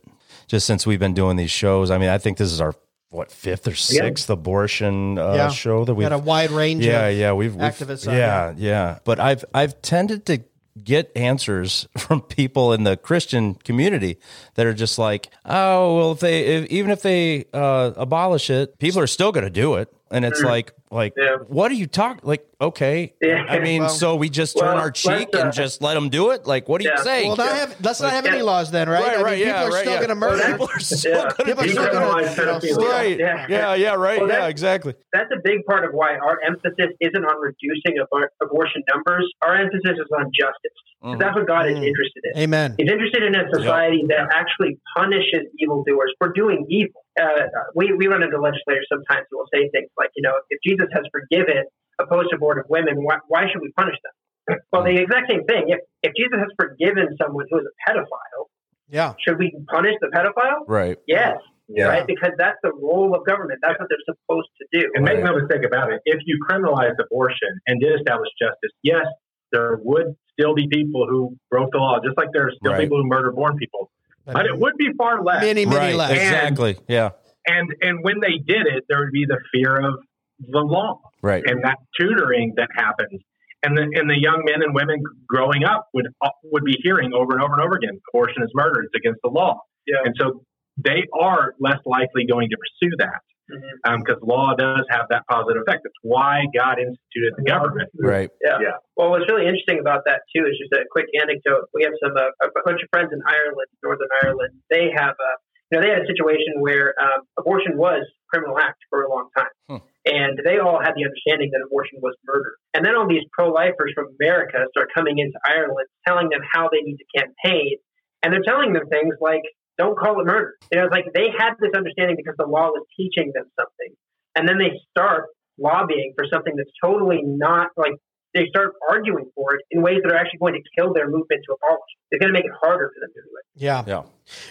[0.49, 1.89] just since we've been doing these shows.
[1.91, 2.73] I mean, I think this is our
[3.11, 5.49] what fifth or sixth abortion uh, Yeah.
[5.49, 8.13] show that We we've had a wide range yeah, of yeah, we've, we've activists on
[8.15, 8.99] yeah, yeah.
[9.05, 10.43] But I've I've tended to
[10.83, 14.17] get answers from people in the Christian community
[14.55, 18.77] that are just like, oh, well, if they if, even if they uh, abolish it,
[18.79, 21.37] people are still going to do it, and it's like like Yeah.
[21.47, 22.45] what are you talking like?
[22.61, 23.45] Okay, Yeah.
[23.47, 26.09] I mean, Well- so we just turn Well, our cheek uh, and just let them
[26.09, 26.45] do it?
[26.45, 27.03] Like, what are you Yeah.
[27.03, 27.27] saying?
[27.29, 29.01] Well, not have, let's not have any laws then, right?
[29.01, 29.97] Right, I mean, right, people yeah, are right, still yeah.
[29.99, 30.37] going to murder.
[30.43, 31.21] Well, People are still Yeah.
[31.21, 32.89] going People are to still do going Decriminalize to pedophilia.
[32.91, 33.19] Right.
[33.19, 33.45] Yeah.
[33.49, 33.73] Yeah.
[33.75, 33.93] Yeah.
[33.95, 34.19] Right.
[34.19, 34.47] Well, yeah.
[34.47, 34.93] Exactly.
[35.13, 39.31] that's a big part of why our emphasis isn't on reducing abor- abortion numbers.
[39.41, 40.75] Our emphasis is on justice.
[41.01, 41.19] 'Cause Mhm.
[41.19, 41.87] That's what God is Mhm.
[41.87, 42.41] interested in.
[42.41, 42.75] Amen.
[42.77, 47.05] He's interested in a society that actually punishes evildoers for doing evil.
[47.19, 50.59] Uh, we, we run into legislators sometimes who will say things like, you know, if
[50.65, 51.63] Jesus has forgiven
[51.99, 54.57] a post-abortive women, why, why should we punish them?
[54.71, 55.65] Well, the exact same thing.
[55.67, 58.43] If, if Jesus has forgiven someone who is a pedophile,
[58.89, 59.13] Yeah.
[59.23, 60.61] should we punish the pedophile?
[60.67, 60.97] Right.
[61.07, 61.85] Yes, Yeah.
[61.87, 62.07] right?
[62.07, 63.59] Because that's the role of government.
[63.61, 64.89] That's what they're supposed to do.
[64.95, 65.25] And make Right.
[65.25, 69.05] no mistake about it, if you criminalized abortion and did establish justice, yes,
[69.51, 72.81] there would still be people who broke the law, just like there are still Right.
[72.81, 73.91] people who murder born people.
[74.33, 75.41] But it would be far less.
[75.43, 75.95] Many, many Right.
[75.95, 76.11] less.
[76.11, 76.77] Exactly.
[76.87, 77.09] Yeah.
[77.47, 79.95] And and when they did it, there would be the fear of
[80.39, 81.43] the law Right.
[81.45, 83.21] and that tutoring that happens.
[83.63, 87.11] And the and the young men and women growing up would uh, would be hearing
[87.13, 89.59] over and over and over again, abortion is murder, it's against the law.
[89.87, 89.97] Yeah.
[90.05, 90.43] And so
[90.77, 93.19] they are less likely going to pursue that
[93.49, 95.81] Because law does have that positive effect.
[95.83, 97.89] That's why God instituted the government.
[97.97, 98.29] Right.
[98.43, 98.57] Yeah.
[98.61, 98.77] Yeah.
[98.95, 101.69] Well, what's really interesting about that too is just a quick anecdote.
[101.73, 104.53] We have some uh, a bunch of friends in Ireland, Northern Ireland.
[104.69, 105.31] They have a
[105.71, 109.09] you know they had a situation where um, abortion was a criminal act for a
[109.09, 109.85] long time, Hmm.
[110.05, 112.57] and they all had the understanding that abortion was murder.
[112.73, 116.81] And then all these pro-lifers from America start coming into Ireland, telling them how they
[116.81, 117.77] need to campaign,
[118.23, 119.43] and they're telling them things like,
[119.79, 122.69] "Don't call it murder." You know, it's like they had this understanding because the law
[122.69, 123.95] was teaching them something,
[124.35, 125.27] and then they start
[125.57, 127.93] lobbying for something that's totally not like
[128.33, 131.41] they start arguing for it in ways that are actually going to kill their movement
[131.47, 131.79] to abolish.
[132.11, 133.45] It's going to make it harder for them to do it.
[133.55, 133.83] Yeah.
[133.87, 134.03] Yeah.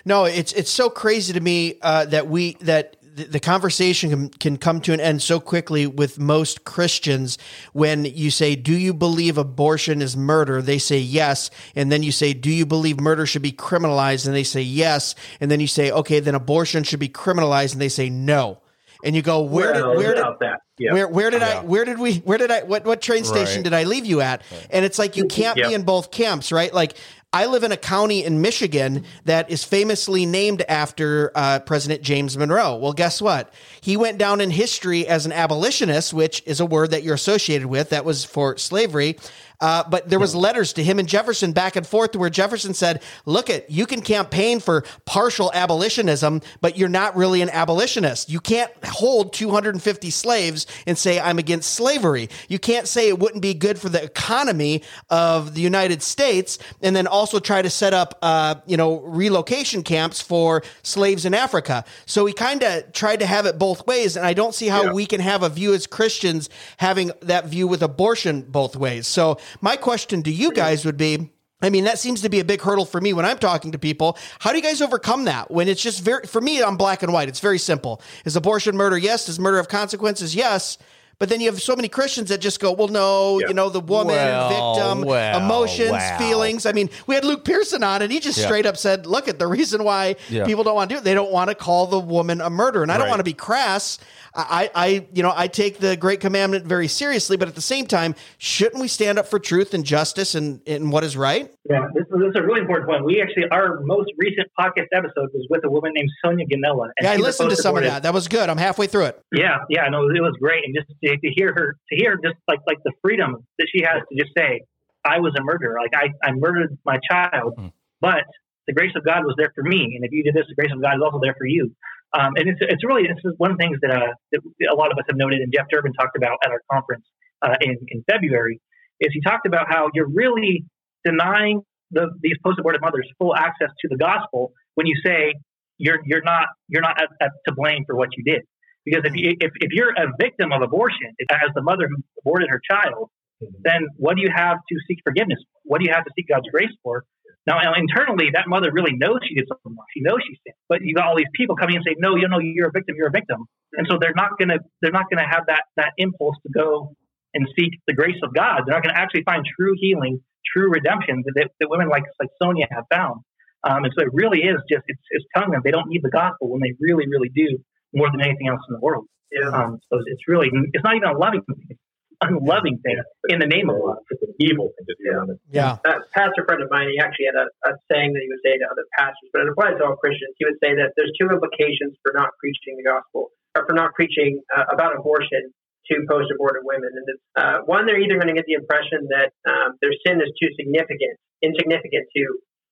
[0.05, 4.29] No, it's it's so crazy to me uh, that we that the, the conversation can,
[4.31, 7.37] can come to an end so quickly with most Christians
[7.73, 12.13] when you say, "Do you believe abortion is murder?" They say yes, and then you
[12.13, 15.67] say, "Do you believe murder should be criminalized?" And they say yes, and then you
[15.67, 18.61] say, "Okay, then abortion should be criminalized," and they say no.
[19.05, 20.61] And you go, "Where Well, did where did about that?
[20.79, 20.93] Yeah.
[20.93, 23.65] where where did I where did we where did I what what train station Right.
[23.65, 24.43] did I leave you at?
[24.71, 26.73] And it's like you can't be in both camps, right?
[26.73, 26.95] Like
[27.31, 32.39] I live in a county in Michigan that is famously named after uh, President James
[32.39, 32.77] Monroe.
[32.77, 33.53] Well, guess what?
[33.83, 37.67] He went down in history as an abolitionist, which is a word that you're associated
[37.67, 37.91] with.
[37.91, 39.19] That was for slavery.
[39.61, 43.03] Uh, but there was letters to him and Jefferson back and forth where Jefferson said,
[43.27, 48.29] "Look at you can campaign for partial abolitionism, but you're not really an abolitionist.
[48.31, 52.29] You can't hold 250 slaves and say I'm against slavery.
[52.49, 56.95] You can't say it wouldn't be good for the economy of the United States, and
[56.95, 61.85] then also try to set up, uh, you know, relocation camps for slaves in Africa.
[62.07, 64.85] So he kind of tried to have it both ways, and I don't see how
[64.85, 64.93] Yeah.
[64.93, 69.07] we can have a view as Christians having that view with abortion both ways.
[69.07, 71.31] So my question to you guys would be.
[71.61, 73.79] I mean, that seems to be a big hurdle for me when I'm talking to
[73.79, 74.17] people.
[74.39, 77.13] How do you guys overcome that when it's just very, for me, I'm black and
[77.13, 77.29] white.
[77.29, 78.01] It's very simple.
[78.25, 78.97] Is abortion murder?
[78.97, 79.29] Yes.
[79.29, 80.37] Is murder of consequences?
[80.37, 80.79] Yes.
[81.21, 83.49] But then you have so many Christians that just go, well, no, Yeah.
[83.49, 86.19] you know, the woman, Well, victim, well, emotions, well.
[86.19, 86.65] feelings.
[86.65, 88.45] I mean, we had Luke Pearson on and he just Yeah.
[88.47, 90.45] straight up said, look at the reason why Yeah.
[90.45, 91.05] people don't want to do it.
[91.05, 92.85] They don't want to call the woman a murderer.
[92.85, 93.99] And I don't want to be crass.
[94.33, 97.87] I, I, you know, I take the great commandment very seriously, but at the same
[97.87, 101.51] time, shouldn't we stand up for truth and justice and, and what is right?
[101.69, 103.05] Yeah, this, this is a really important point.
[103.05, 106.85] We actually, our most recent podcast episode was with a woman named Sonia Ganella.
[106.85, 108.05] and Yeah, I listened to some of that.
[108.05, 108.49] That was good.
[108.49, 109.21] I'm halfway through it.
[109.33, 112.37] Yeah, yeah, no, it was great, and just to, to hear her, to hear just
[112.47, 114.61] like like the freedom that she has to just say,
[115.05, 115.77] "I was a murderer.
[115.81, 117.73] Like I, I murdered my child, Mm.
[118.01, 118.25] but
[118.67, 120.73] the grace of God was there for me, and if you did this, the grace
[120.73, 121.75] of God is also there for you."
[122.19, 124.41] Um, and it's it's really this is one of the things that uh that
[124.73, 127.05] a lot of us have noted, and Jeff Durbin talked about at our conference
[127.43, 128.61] uh, in in February,
[129.01, 130.65] is he talked about how you're really
[131.05, 135.35] denying the these post-abortive mothers full access to the gospel when you say
[135.79, 138.43] you're you're not you're not at, at, to blame for what you did.
[138.89, 142.49] Because if, you, if if you're a victim of abortion, as the mother who aborted
[142.51, 143.11] her child,
[143.41, 145.39] then what do you have to seek forgiveness?
[145.45, 145.61] For?
[145.65, 147.05] What do you have to seek God's grace for?
[147.47, 149.87] Now, internally, that mother really knows she did something wrong.
[149.95, 150.61] She knows she's sinned.
[150.69, 152.97] But you got all these people coming and saying, "No, you know, you're a victim.
[152.97, 156.37] You're a victim," and so they're not gonna they're not gonna have that that impulse
[156.45, 156.97] to go
[157.35, 158.63] and seek the grace of God.
[158.67, 160.21] They're not going to actually find true healing,
[160.55, 163.21] true redemption that, that women like like Sonia have found.
[163.65, 166.11] Um, and so it really is just it's, it's telling them they don't need the
[166.11, 167.59] gospel when they really really do
[167.95, 169.07] more than anything else in the world.
[169.31, 169.53] Yeah.
[169.53, 171.81] Um, so it's really it's not even a loving thing, it's
[172.21, 172.97] an unloving thing
[173.29, 174.01] in the name of love.
[174.09, 175.37] It's an evil thing to do.
[175.53, 175.77] Yeah.
[175.85, 176.01] Yeah.
[176.01, 178.57] a pastor friend of mine, he actually had a, a saying that he would say
[178.57, 180.33] to other pastors, but it applies to all Christians.
[180.41, 183.93] He would say that there's two implications for not preaching the gospel, or for not
[183.93, 185.53] preaching uh, about abortion
[185.93, 186.89] to post aborted women.
[186.89, 190.21] And it's, uh, one, they're either going to get the impression that um, their sin
[190.21, 192.25] is too significant, insignificant to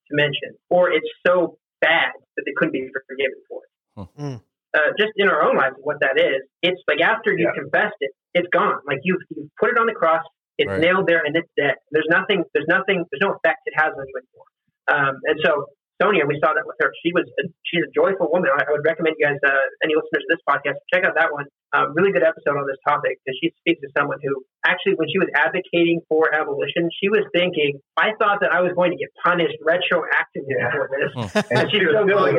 [0.07, 4.07] to mention, or it's so bad that they couldn't be forgiven for it.
[4.19, 4.41] Mm.
[4.77, 8.11] Uh, just in our own lives, what that is, it's like after you've confessed it,
[8.37, 8.77] it's gone.
[8.85, 10.21] Like you've, you've put it on the cross,
[10.61, 10.81] it's Right.
[10.85, 11.75] nailed there, and it's dead.
[11.93, 14.49] There's nothing, there's nothing, there's no effect it has on you anymore.
[14.93, 15.51] Um, and so
[16.01, 16.93] Sonia, we saw that with her.
[17.01, 18.53] She was, a, she's a joyful woman.
[18.53, 19.49] I, I would recommend you guys, uh,
[19.81, 21.49] any listeners to this podcast, check out that one.
[21.73, 25.09] Um, really good episode on this topic because she speaks to someone who actually, when
[25.09, 28.99] she was advocating for abolition, she was thinking, I thought that I was going to
[29.01, 30.69] get punished retroactively Yeah.
[30.71, 31.11] for this.
[31.49, 32.37] And she's she was still going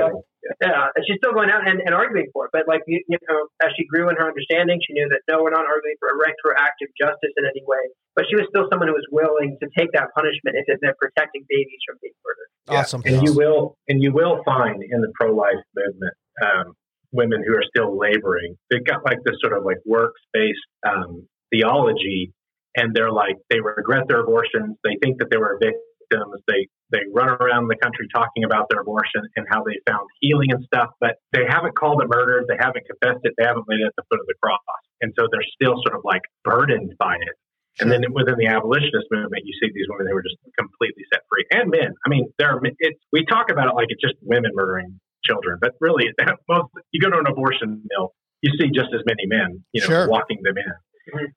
[0.49, 0.65] ugly.
[0.65, 2.51] Yeah, and she's still going out and, and arguing for it.
[2.53, 5.45] But like you, you know, as she grew in her understanding, she knew that no,
[5.45, 7.85] we're not arguing for a retroactive justice in any way.
[8.17, 10.97] But she was still someone who was willing to take that punishment if it meant
[10.99, 12.51] protecting babies from being murdered.
[12.73, 12.81] Yeah.
[12.83, 13.03] Awesome.
[13.05, 16.75] And you will, and you will find in the pro-life movement um,
[17.13, 18.57] women who are still laboring.
[18.71, 22.33] They've got like this sort of like works-based um, theology,
[22.77, 24.77] and they're like they regret their abortions.
[24.85, 26.43] They think that they were victims.
[26.47, 30.51] They they run around the country talking about their abortion and how they found healing
[30.53, 32.45] and stuff, but they haven't called it murder.
[32.49, 33.35] They haven't confessed it.
[33.37, 34.61] They haven't laid it at the foot of the cross,
[35.01, 37.37] and so they're still sort of like burdened by it.
[37.81, 41.23] And then within the abolitionist movement, you see these women who were just completely set
[41.31, 41.95] free, and men.
[42.05, 45.59] I mean, there are it's we talk about it like it's just women murdering children,
[45.61, 46.11] but really,
[46.49, 49.87] most you go to an abortion mill, you see just as many men, you know,
[49.87, 50.09] Sure.
[50.09, 50.73] walking them in.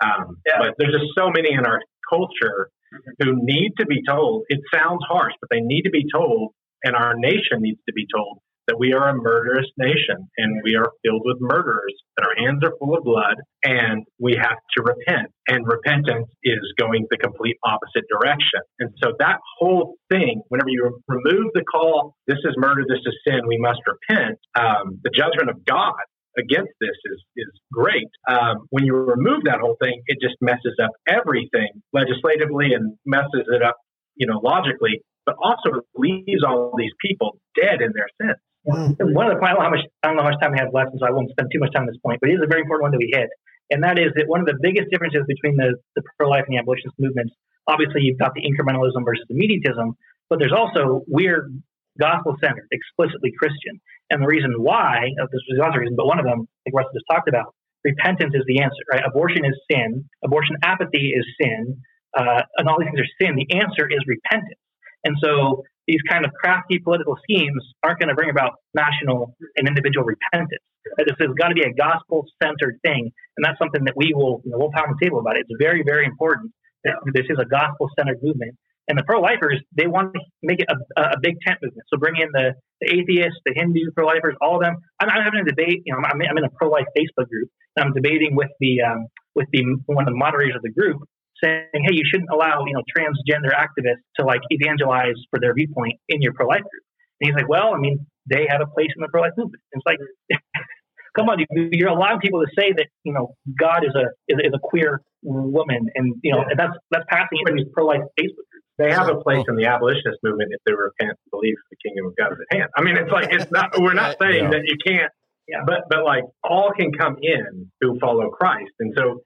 [0.04, 0.60] Um, Yeah.
[0.60, 1.80] But there's just so many in our
[2.10, 2.70] culture
[3.20, 4.44] who need to be told.
[4.50, 8.06] It sounds harsh, but they need to be told, and our nation needs to be
[8.14, 12.36] told that we are a murderous nation and we are filled with murderers, that our
[12.38, 15.28] hands are full of blood, and we have to repent.
[15.48, 18.62] And repentance is going the complete opposite direction.
[18.80, 23.16] And so that whole thing, whenever you remove the call, this is murder, this is
[23.28, 26.00] sin, we must repent, um, the judgment of God
[26.38, 28.10] against this is is great.
[28.30, 33.46] Um, when you remove that whole thing, it just messes up everything legislatively and messes
[33.48, 33.78] it up,
[34.16, 38.40] you know, logically, but also leaves all these people dead in their sins.
[39.00, 40.52] And one of the I don't know how much I don't know how much time
[40.52, 42.20] we have left, so I won't spend too much time on this point.
[42.22, 43.30] But it is a very important one that we hit,
[43.72, 46.60] and that is that one of the biggest differences between the, the pro-life and the
[46.60, 47.34] abolitionist movements.
[47.68, 49.94] Obviously, you've got the incrementalism versus immediatism,
[50.30, 51.50] but there's also we're
[52.00, 53.82] gospel-centered, explicitly Christian.
[54.10, 56.74] And the reason why, uh, this was the other reason, but one of them, like
[56.74, 58.84] Russ just talked about, repentance is the answer.
[58.92, 59.04] Right?
[59.06, 60.06] Abortion is sin.
[60.24, 61.82] Abortion apathy is sin,
[62.18, 63.36] uh, and all these things are sin.
[63.36, 64.60] The answer is repentance.
[65.04, 69.68] And so these kind of crafty political schemes aren't going to bring about national and
[69.68, 70.62] individual repentance.
[70.98, 73.12] This has got to be a gospel centered thing.
[73.38, 75.38] And that's something that we will, you know, we'll pound the table about.
[75.38, 75.46] It.
[75.50, 76.52] It's very, very important
[76.84, 78.56] that this is a gospel centered movement.
[78.88, 81.86] And the pro lifers, they want to make it a, a big tent movement.
[81.94, 84.76] So bring in the, the atheists, the Hindu pro lifers, all of them.
[85.00, 85.84] I'm, I'm having a debate.
[85.86, 88.82] You know, I'm, I'm in a pro life Facebook group, and I'm debating with the
[88.82, 90.98] um, with the one of the moderators of the group,
[91.44, 95.96] saying, "Hey, you shouldn't allow you know transgender activists to like evangelize for their viewpoint
[96.10, 96.84] in your pro life group."
[97.22, 99.62] And he's like, "Well, I mean, they have a place in the pro life movement."
[99.72, 100.00] It's like,
[101.18, 104.40] come on, you- you're allowing people to say that you know God is a is,
[104.44, 107.68] a- is a queer woman, and you know and that's that's passing it in these
[107.74, 108.51] pro life Facebook.
[108.82, 112.08] They have a place in the abolitionist movement if they repent and believe the kingdom
[112.08, 112.70] of God is at hand.
[112.76, 113.72] I mean, it's like it's not.
[113.80, 115.12] We're not saying that you can't,
[115.48, 115.62] Yeah.
[115.66, 119.22] but but like all can come in who follow Christ, and so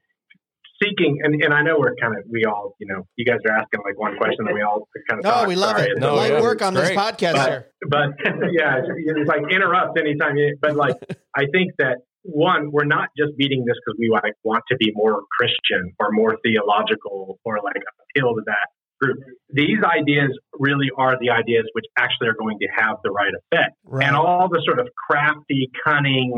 [0.82, 1.18] seeking.
[1.22, 3.80] And, and I know we're kind of we all, you know, you guys are asking
[3.84, 5.24] like one question, and we all kind of.
[5.24, 5.48] No, talk.
[5.48, 5.92] we love Sorry, it.
[5.92, 7.66] it's No, Light yeah, work it's on this podcast But- here.
[7.88, 8.08] but
[8.52, 8.88] yeah, it's,
[9.18, 10.56] it's like interrupt anytime you.
[10.60, 10.96] But like,
[11.34, 14.90] I think that one, we're not just beating this because we like want to be
[14.94, 18.66] more Christian or more theological or like appeal to that
[19.00, 19.18] group.
[19.50, 23.76] These ideas really are the ideas which actually are going to have the right effect.
[23.84, 24.06] Right.
[24.06, 26.34] And all the sort of crafty, cunning,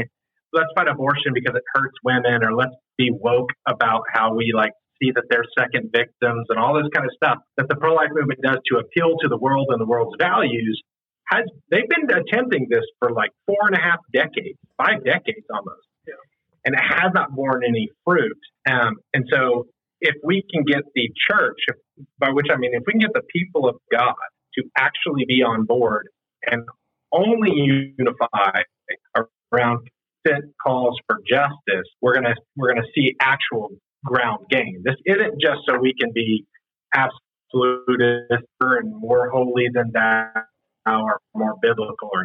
[0.53, 4.73] let's fight abortion because it hurts women, or let's be woke about how we like
[5.01, 8.11] see that they're second victims and all this kind of stuff that the pro life
[8.13, 10.83] movement does to appeal to the world and the world's values
[11.31, 15.87] has they've been attempting this for like four and a half decades, five decades almost,
[16.65, 18.39] and it has not borne any fruit.
[18.69, 19.67] Um, and so,
[20.01, 21.59] if we can get the church,
[22.19, 24.15] by which I mean, if we can get the people of God
[24.55, 26.09] to actually be on board
[26.51, 26.63] and
[27.13, 27.51] only
[27.99, 28.63] unify
[29.53, 29.89] around
[30.63, 33.71] calls for justice, we're gonna we're gonna see actual
[34.05, 34.83] ground gain.
[34.85, 36.45] This isn't just so we can be
[36.95, 40.47] absolutist and more holy than that
[40.97, 42.25] or more biblical or.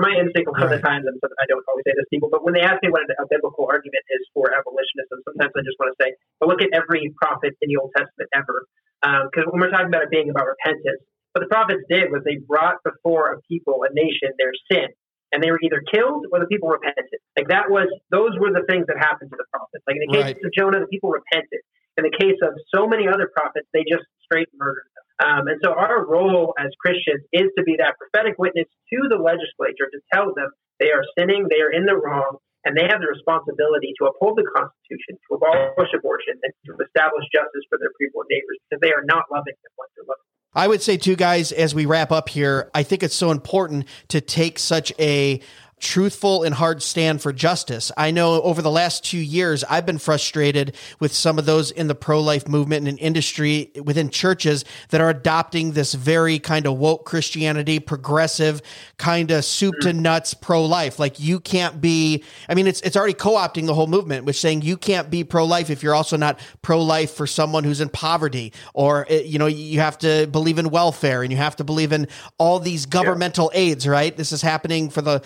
[0.00, 2.32] My instinct a lot of the times, and I don't always say this to people,
[2.32, 5.76] but when they ask me what a biblical argument is for abolitionism, sometimes I just
[5.76, 8.64] want to say, well, look at every prophet in the Old Testament ever.
[9.00, 12.20] Because um, when we're talking about it being about repentance, what the prophets did was
[12.24, 14.92] they brought before a people, a nation, their sin.
[15.32, 17.22] And they were either killed or the people repented.
[17.38, 19.84] Like that was, those were the things that happened to the prophets.
[19.86, 20.42] Like in the case right.
[20.42, 21.62] of Jonah, the people repented.
[21.96, 25.06] In the case of so many other prophets, they just straight murdered them.
[25.20, 29.20] Um, and so our role as Christians is to be that prophetic witness to the
[29.20, 30.48] legislature to tell them
[30.80, 34.40] they are sinning, they are in the wrong, and they have the responsibility to uphold
[34.40, 38.92] the Constitution, to abolish abortion, and to establish justice for their and neighbors because they
[38.92, 40.24] are not loving them like they're loving.
[40.52, 43.86] I would say, too, guys, as we wrap up here, I think it's so important
[44.08, 45.40] to take such a
[45.80, 47.90] truthful and hard stand for justice.
[47.96, 51.88] I know over the last two years, I've been frustrated with some of those in
[51.88, 56.78] the pro life movement and industry within churches that are adopting this very kind of
[56.78, 58.60] woke Christianity, progressive,
[58.98, 60.98] kind of soup to nuts pro life.
[60.98, 64.38] Like you can't be, I mean, it's, it's already co opting the whole movement, which
[64.38, 67.80] saying you can't be pro life if you're also not pro life for someone who's
[67.80, 71.56] in poverty or, eh, you know, you have to believe in welfare and you have
[71.56, 72.06] to believe in
[72.36, 73.60] all these governmental yeah.
[73.60, 74.14] aids, right?
[74.14, 75.22] This is happening for the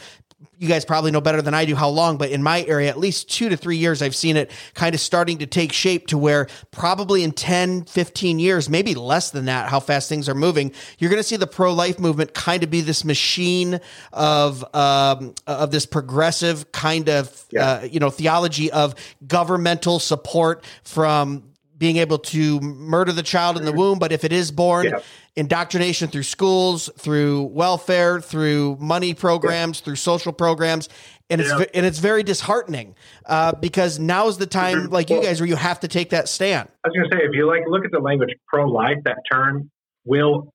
[0.59, 2.99] you guys probably know better than I do how long, but in my area, at
[2.99, 6.18] least two to three years, I've seen it kind of starting to take shape to
[6.18, 10.72] where probably in 10, 15 years, maybe less than that, how fast things are moving,
[10.99, 13.80] you're going to see the pro life movement kind of be this machine
[14.12, 17.64] of, um, of this progressive kind of, yeah.
[17.64, 18.95] uh, you know, theology of
[19.26, 21.42] governmental support from
[21.77, 25.01] being able to murder the child in the womb, but if it is born, yeah
[25.37, 29.85] indoctrination through schools, through welfare, through money programs, yeah.
[29.85, 30.89] through social programs.
[31.31, 31.64] And it's, yeah.
[31.75, 32.95] and it's very disheartening
[33.27, 36.68] uh, because is the time, like you guys, where you have to take that stand.
[36.85, 39.70] I was going to say, if you like look at the language pro-life, that term
[40.05, 40.53] will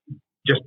[0.48, 0.62] just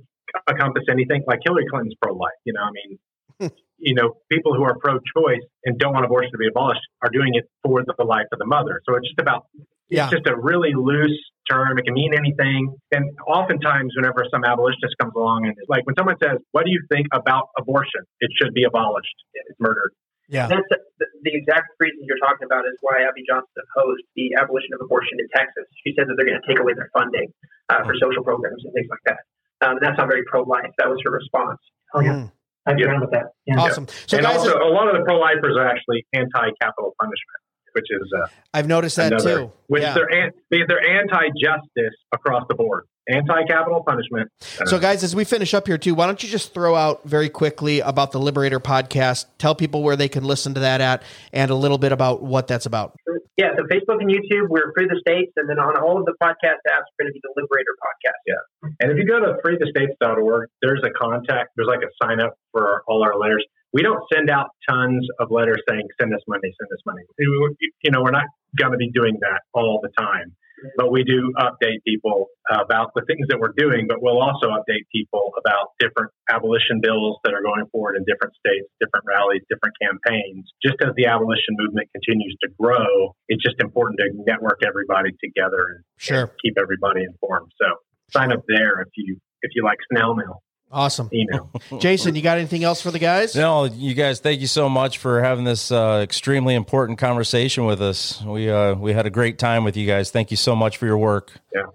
[0.49, 1.23] encompass anything.
[1.25, 2.33] Like Hillary Clinton's pro-life.
[2.43, 6.37] You know, I mean, you know, people who are pro-choice and don't want abortion to
[6.37, 8.81] be abolished are doing it for the life of the mother.
[8.87, 9.47] So it's just about
[9.89, 10.05] yeah.
[10.05, 11.19] It's just a really loose
[11.49, 11.77] term.
[11.77, 12.75] It can mean anything.
[12.91, 16.81] And oftentimes, whenever some abolitionist comes along and like when someone says, "What do you
[16.91, 18.07] think about abortion?
[18.19, 19.15] It should be abolished.
[19.33, 19.91] It's murdered."
[20.29, 20.79] Yeah, that's the,
[21.23, 25.19] the exact reason you're talking about is why Abby Johnson opposed the abolition of abortion
[25.19, 25.67] in Texas.
[25.83, 27.27] She said that they're going to take away their funding
[27.67, 29.21] uh, for social programs and things like that.
[29.61, 30.71] Um, that's not very pro-life.
[30.79, 31.59] That was her response.
[31.93, 32.27] Oh yeah.
[32.27, 32.31] Mm.
[32.65, 32.99] I'm yeah.
[32.99, 33.35] with that.
[33.45, 33.59] Yeah.
[33.59, 33.87] Awesome.
[34.07, 37.41] So and guys, also, a lot of the pro-lifers are actually anti-capital punishment
[37.73, 39.51] which is uh, I've noticed that another, too.
[39.67, 39.93] Which yeah.
[39.93, 44.29] they're they're anti-justice across the board, anti-capital punishment.
[44.39, 47.29] So, guys, as we finish up here too, why don't you just throw out very
[47.29, 49.25] quickly about the Liberator podcast?
[49.37, 52.47] Tell people where they can listen to that at, and a little bit about what
[52.47, 52.95] that's about.
[53.35, 56.13] Yeah, so Facebook and YouTube, we're Free the States, and then on all of the
[56.21, 58.21] podcast apps, we're going to be the Liberator podcast.
[58.27, 62.37] Yeah, and if you go to freethestates.org, there's a contact, there's like a sign up
[62.51, 63.43] for all our letters
[63.73, 67.01] we don't send out tons of letters saying send us money, send us money.
[67.17, 70.35] You know, we're not going to be doing that all the time,
[70.77, 73.87] but we do update people about the things that we're doing.
[73.89, 78.37] But we'll also update people about different abolition bills that are going forward in different
[78.37, 80.45] states, different rallies, different campaigns.
[80.61, 85.81] Just as the abolition movement continues to grow, it's just important to network everybody together
[85.81, 86.29] and, sure.
[86.29, 87.49] and keep everybody informed.
[87.57, 87.81] So
[88.13, 90.42] sign up there if you if you like snail mail.
[90.73, 91.07] Awesome.
[91.13, 91.49] Email.
[91.79, 93.35] Jason, you got anything else for the guys?
[93.35, 97.79] No, you guys, thank you so much for having this uh, extremely important conversation with
[97.79, 98.21] us.
[98.23, 100.09] We uh, we had a great time with you guys.
[100.09, 101.31] Thank you so much for your work.
[101.53, 101.65] Yeah.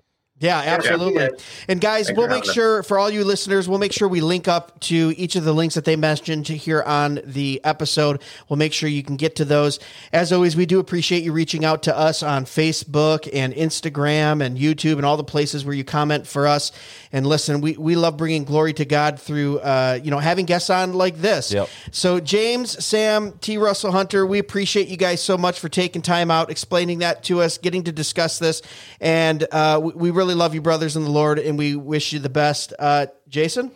[0.40, 1.24] Yeah, absolutely.
[1.24, 1.28] Yeah.
[1.66, 4.46] And guys, Thanks we'll make sure for all you listeners, we'll make sure we link
[4.46, 8.22] up to each of the links that they mentioned here on the episode.
[8.48, 9.80] We'll make sure you can get to those.
[10.12, 14.56] As always, we do appreciate you reaching out to us on Facebook and Instagram and
[14.56, 16.70] YouTube and all the places where you comment for us.
[17.12, 20.70] And listen, we, we love bringing glory to God through, uh, you know, having guests
[20.70, 21.52] on like this.
[21.52, 21.68] Yep.
[21.90, 23.58] So James, Sam, T.
[23.58, 27.40] Russell Hunter, we appreciate you guys so much for taking time out, explaining that to
[27.40, 28.62] us, getting to discuss this.
[29.00, 32.12] And uh, we, we really really love you, brothers in the Lord, and we wish
[32.12, 32.74] you the best.
[32.78, 33.70] Uh, Jason?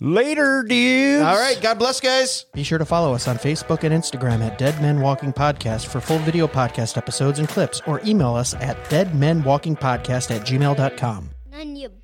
[0.00, 1.22] Later, dudes.
[1.22, 1.60] All right.
[1.60, 2.46] God bless, guys.
[2.54, 6.00] Be sure to follow us on Facebook and Instagram at Dead Men Walking Podcast for
[6.00, 11.30] full video podcast episodes and clips, or email us at deadmenwalkingpodcast at gmail.com.
[11.50, 12.03] None your biscuits.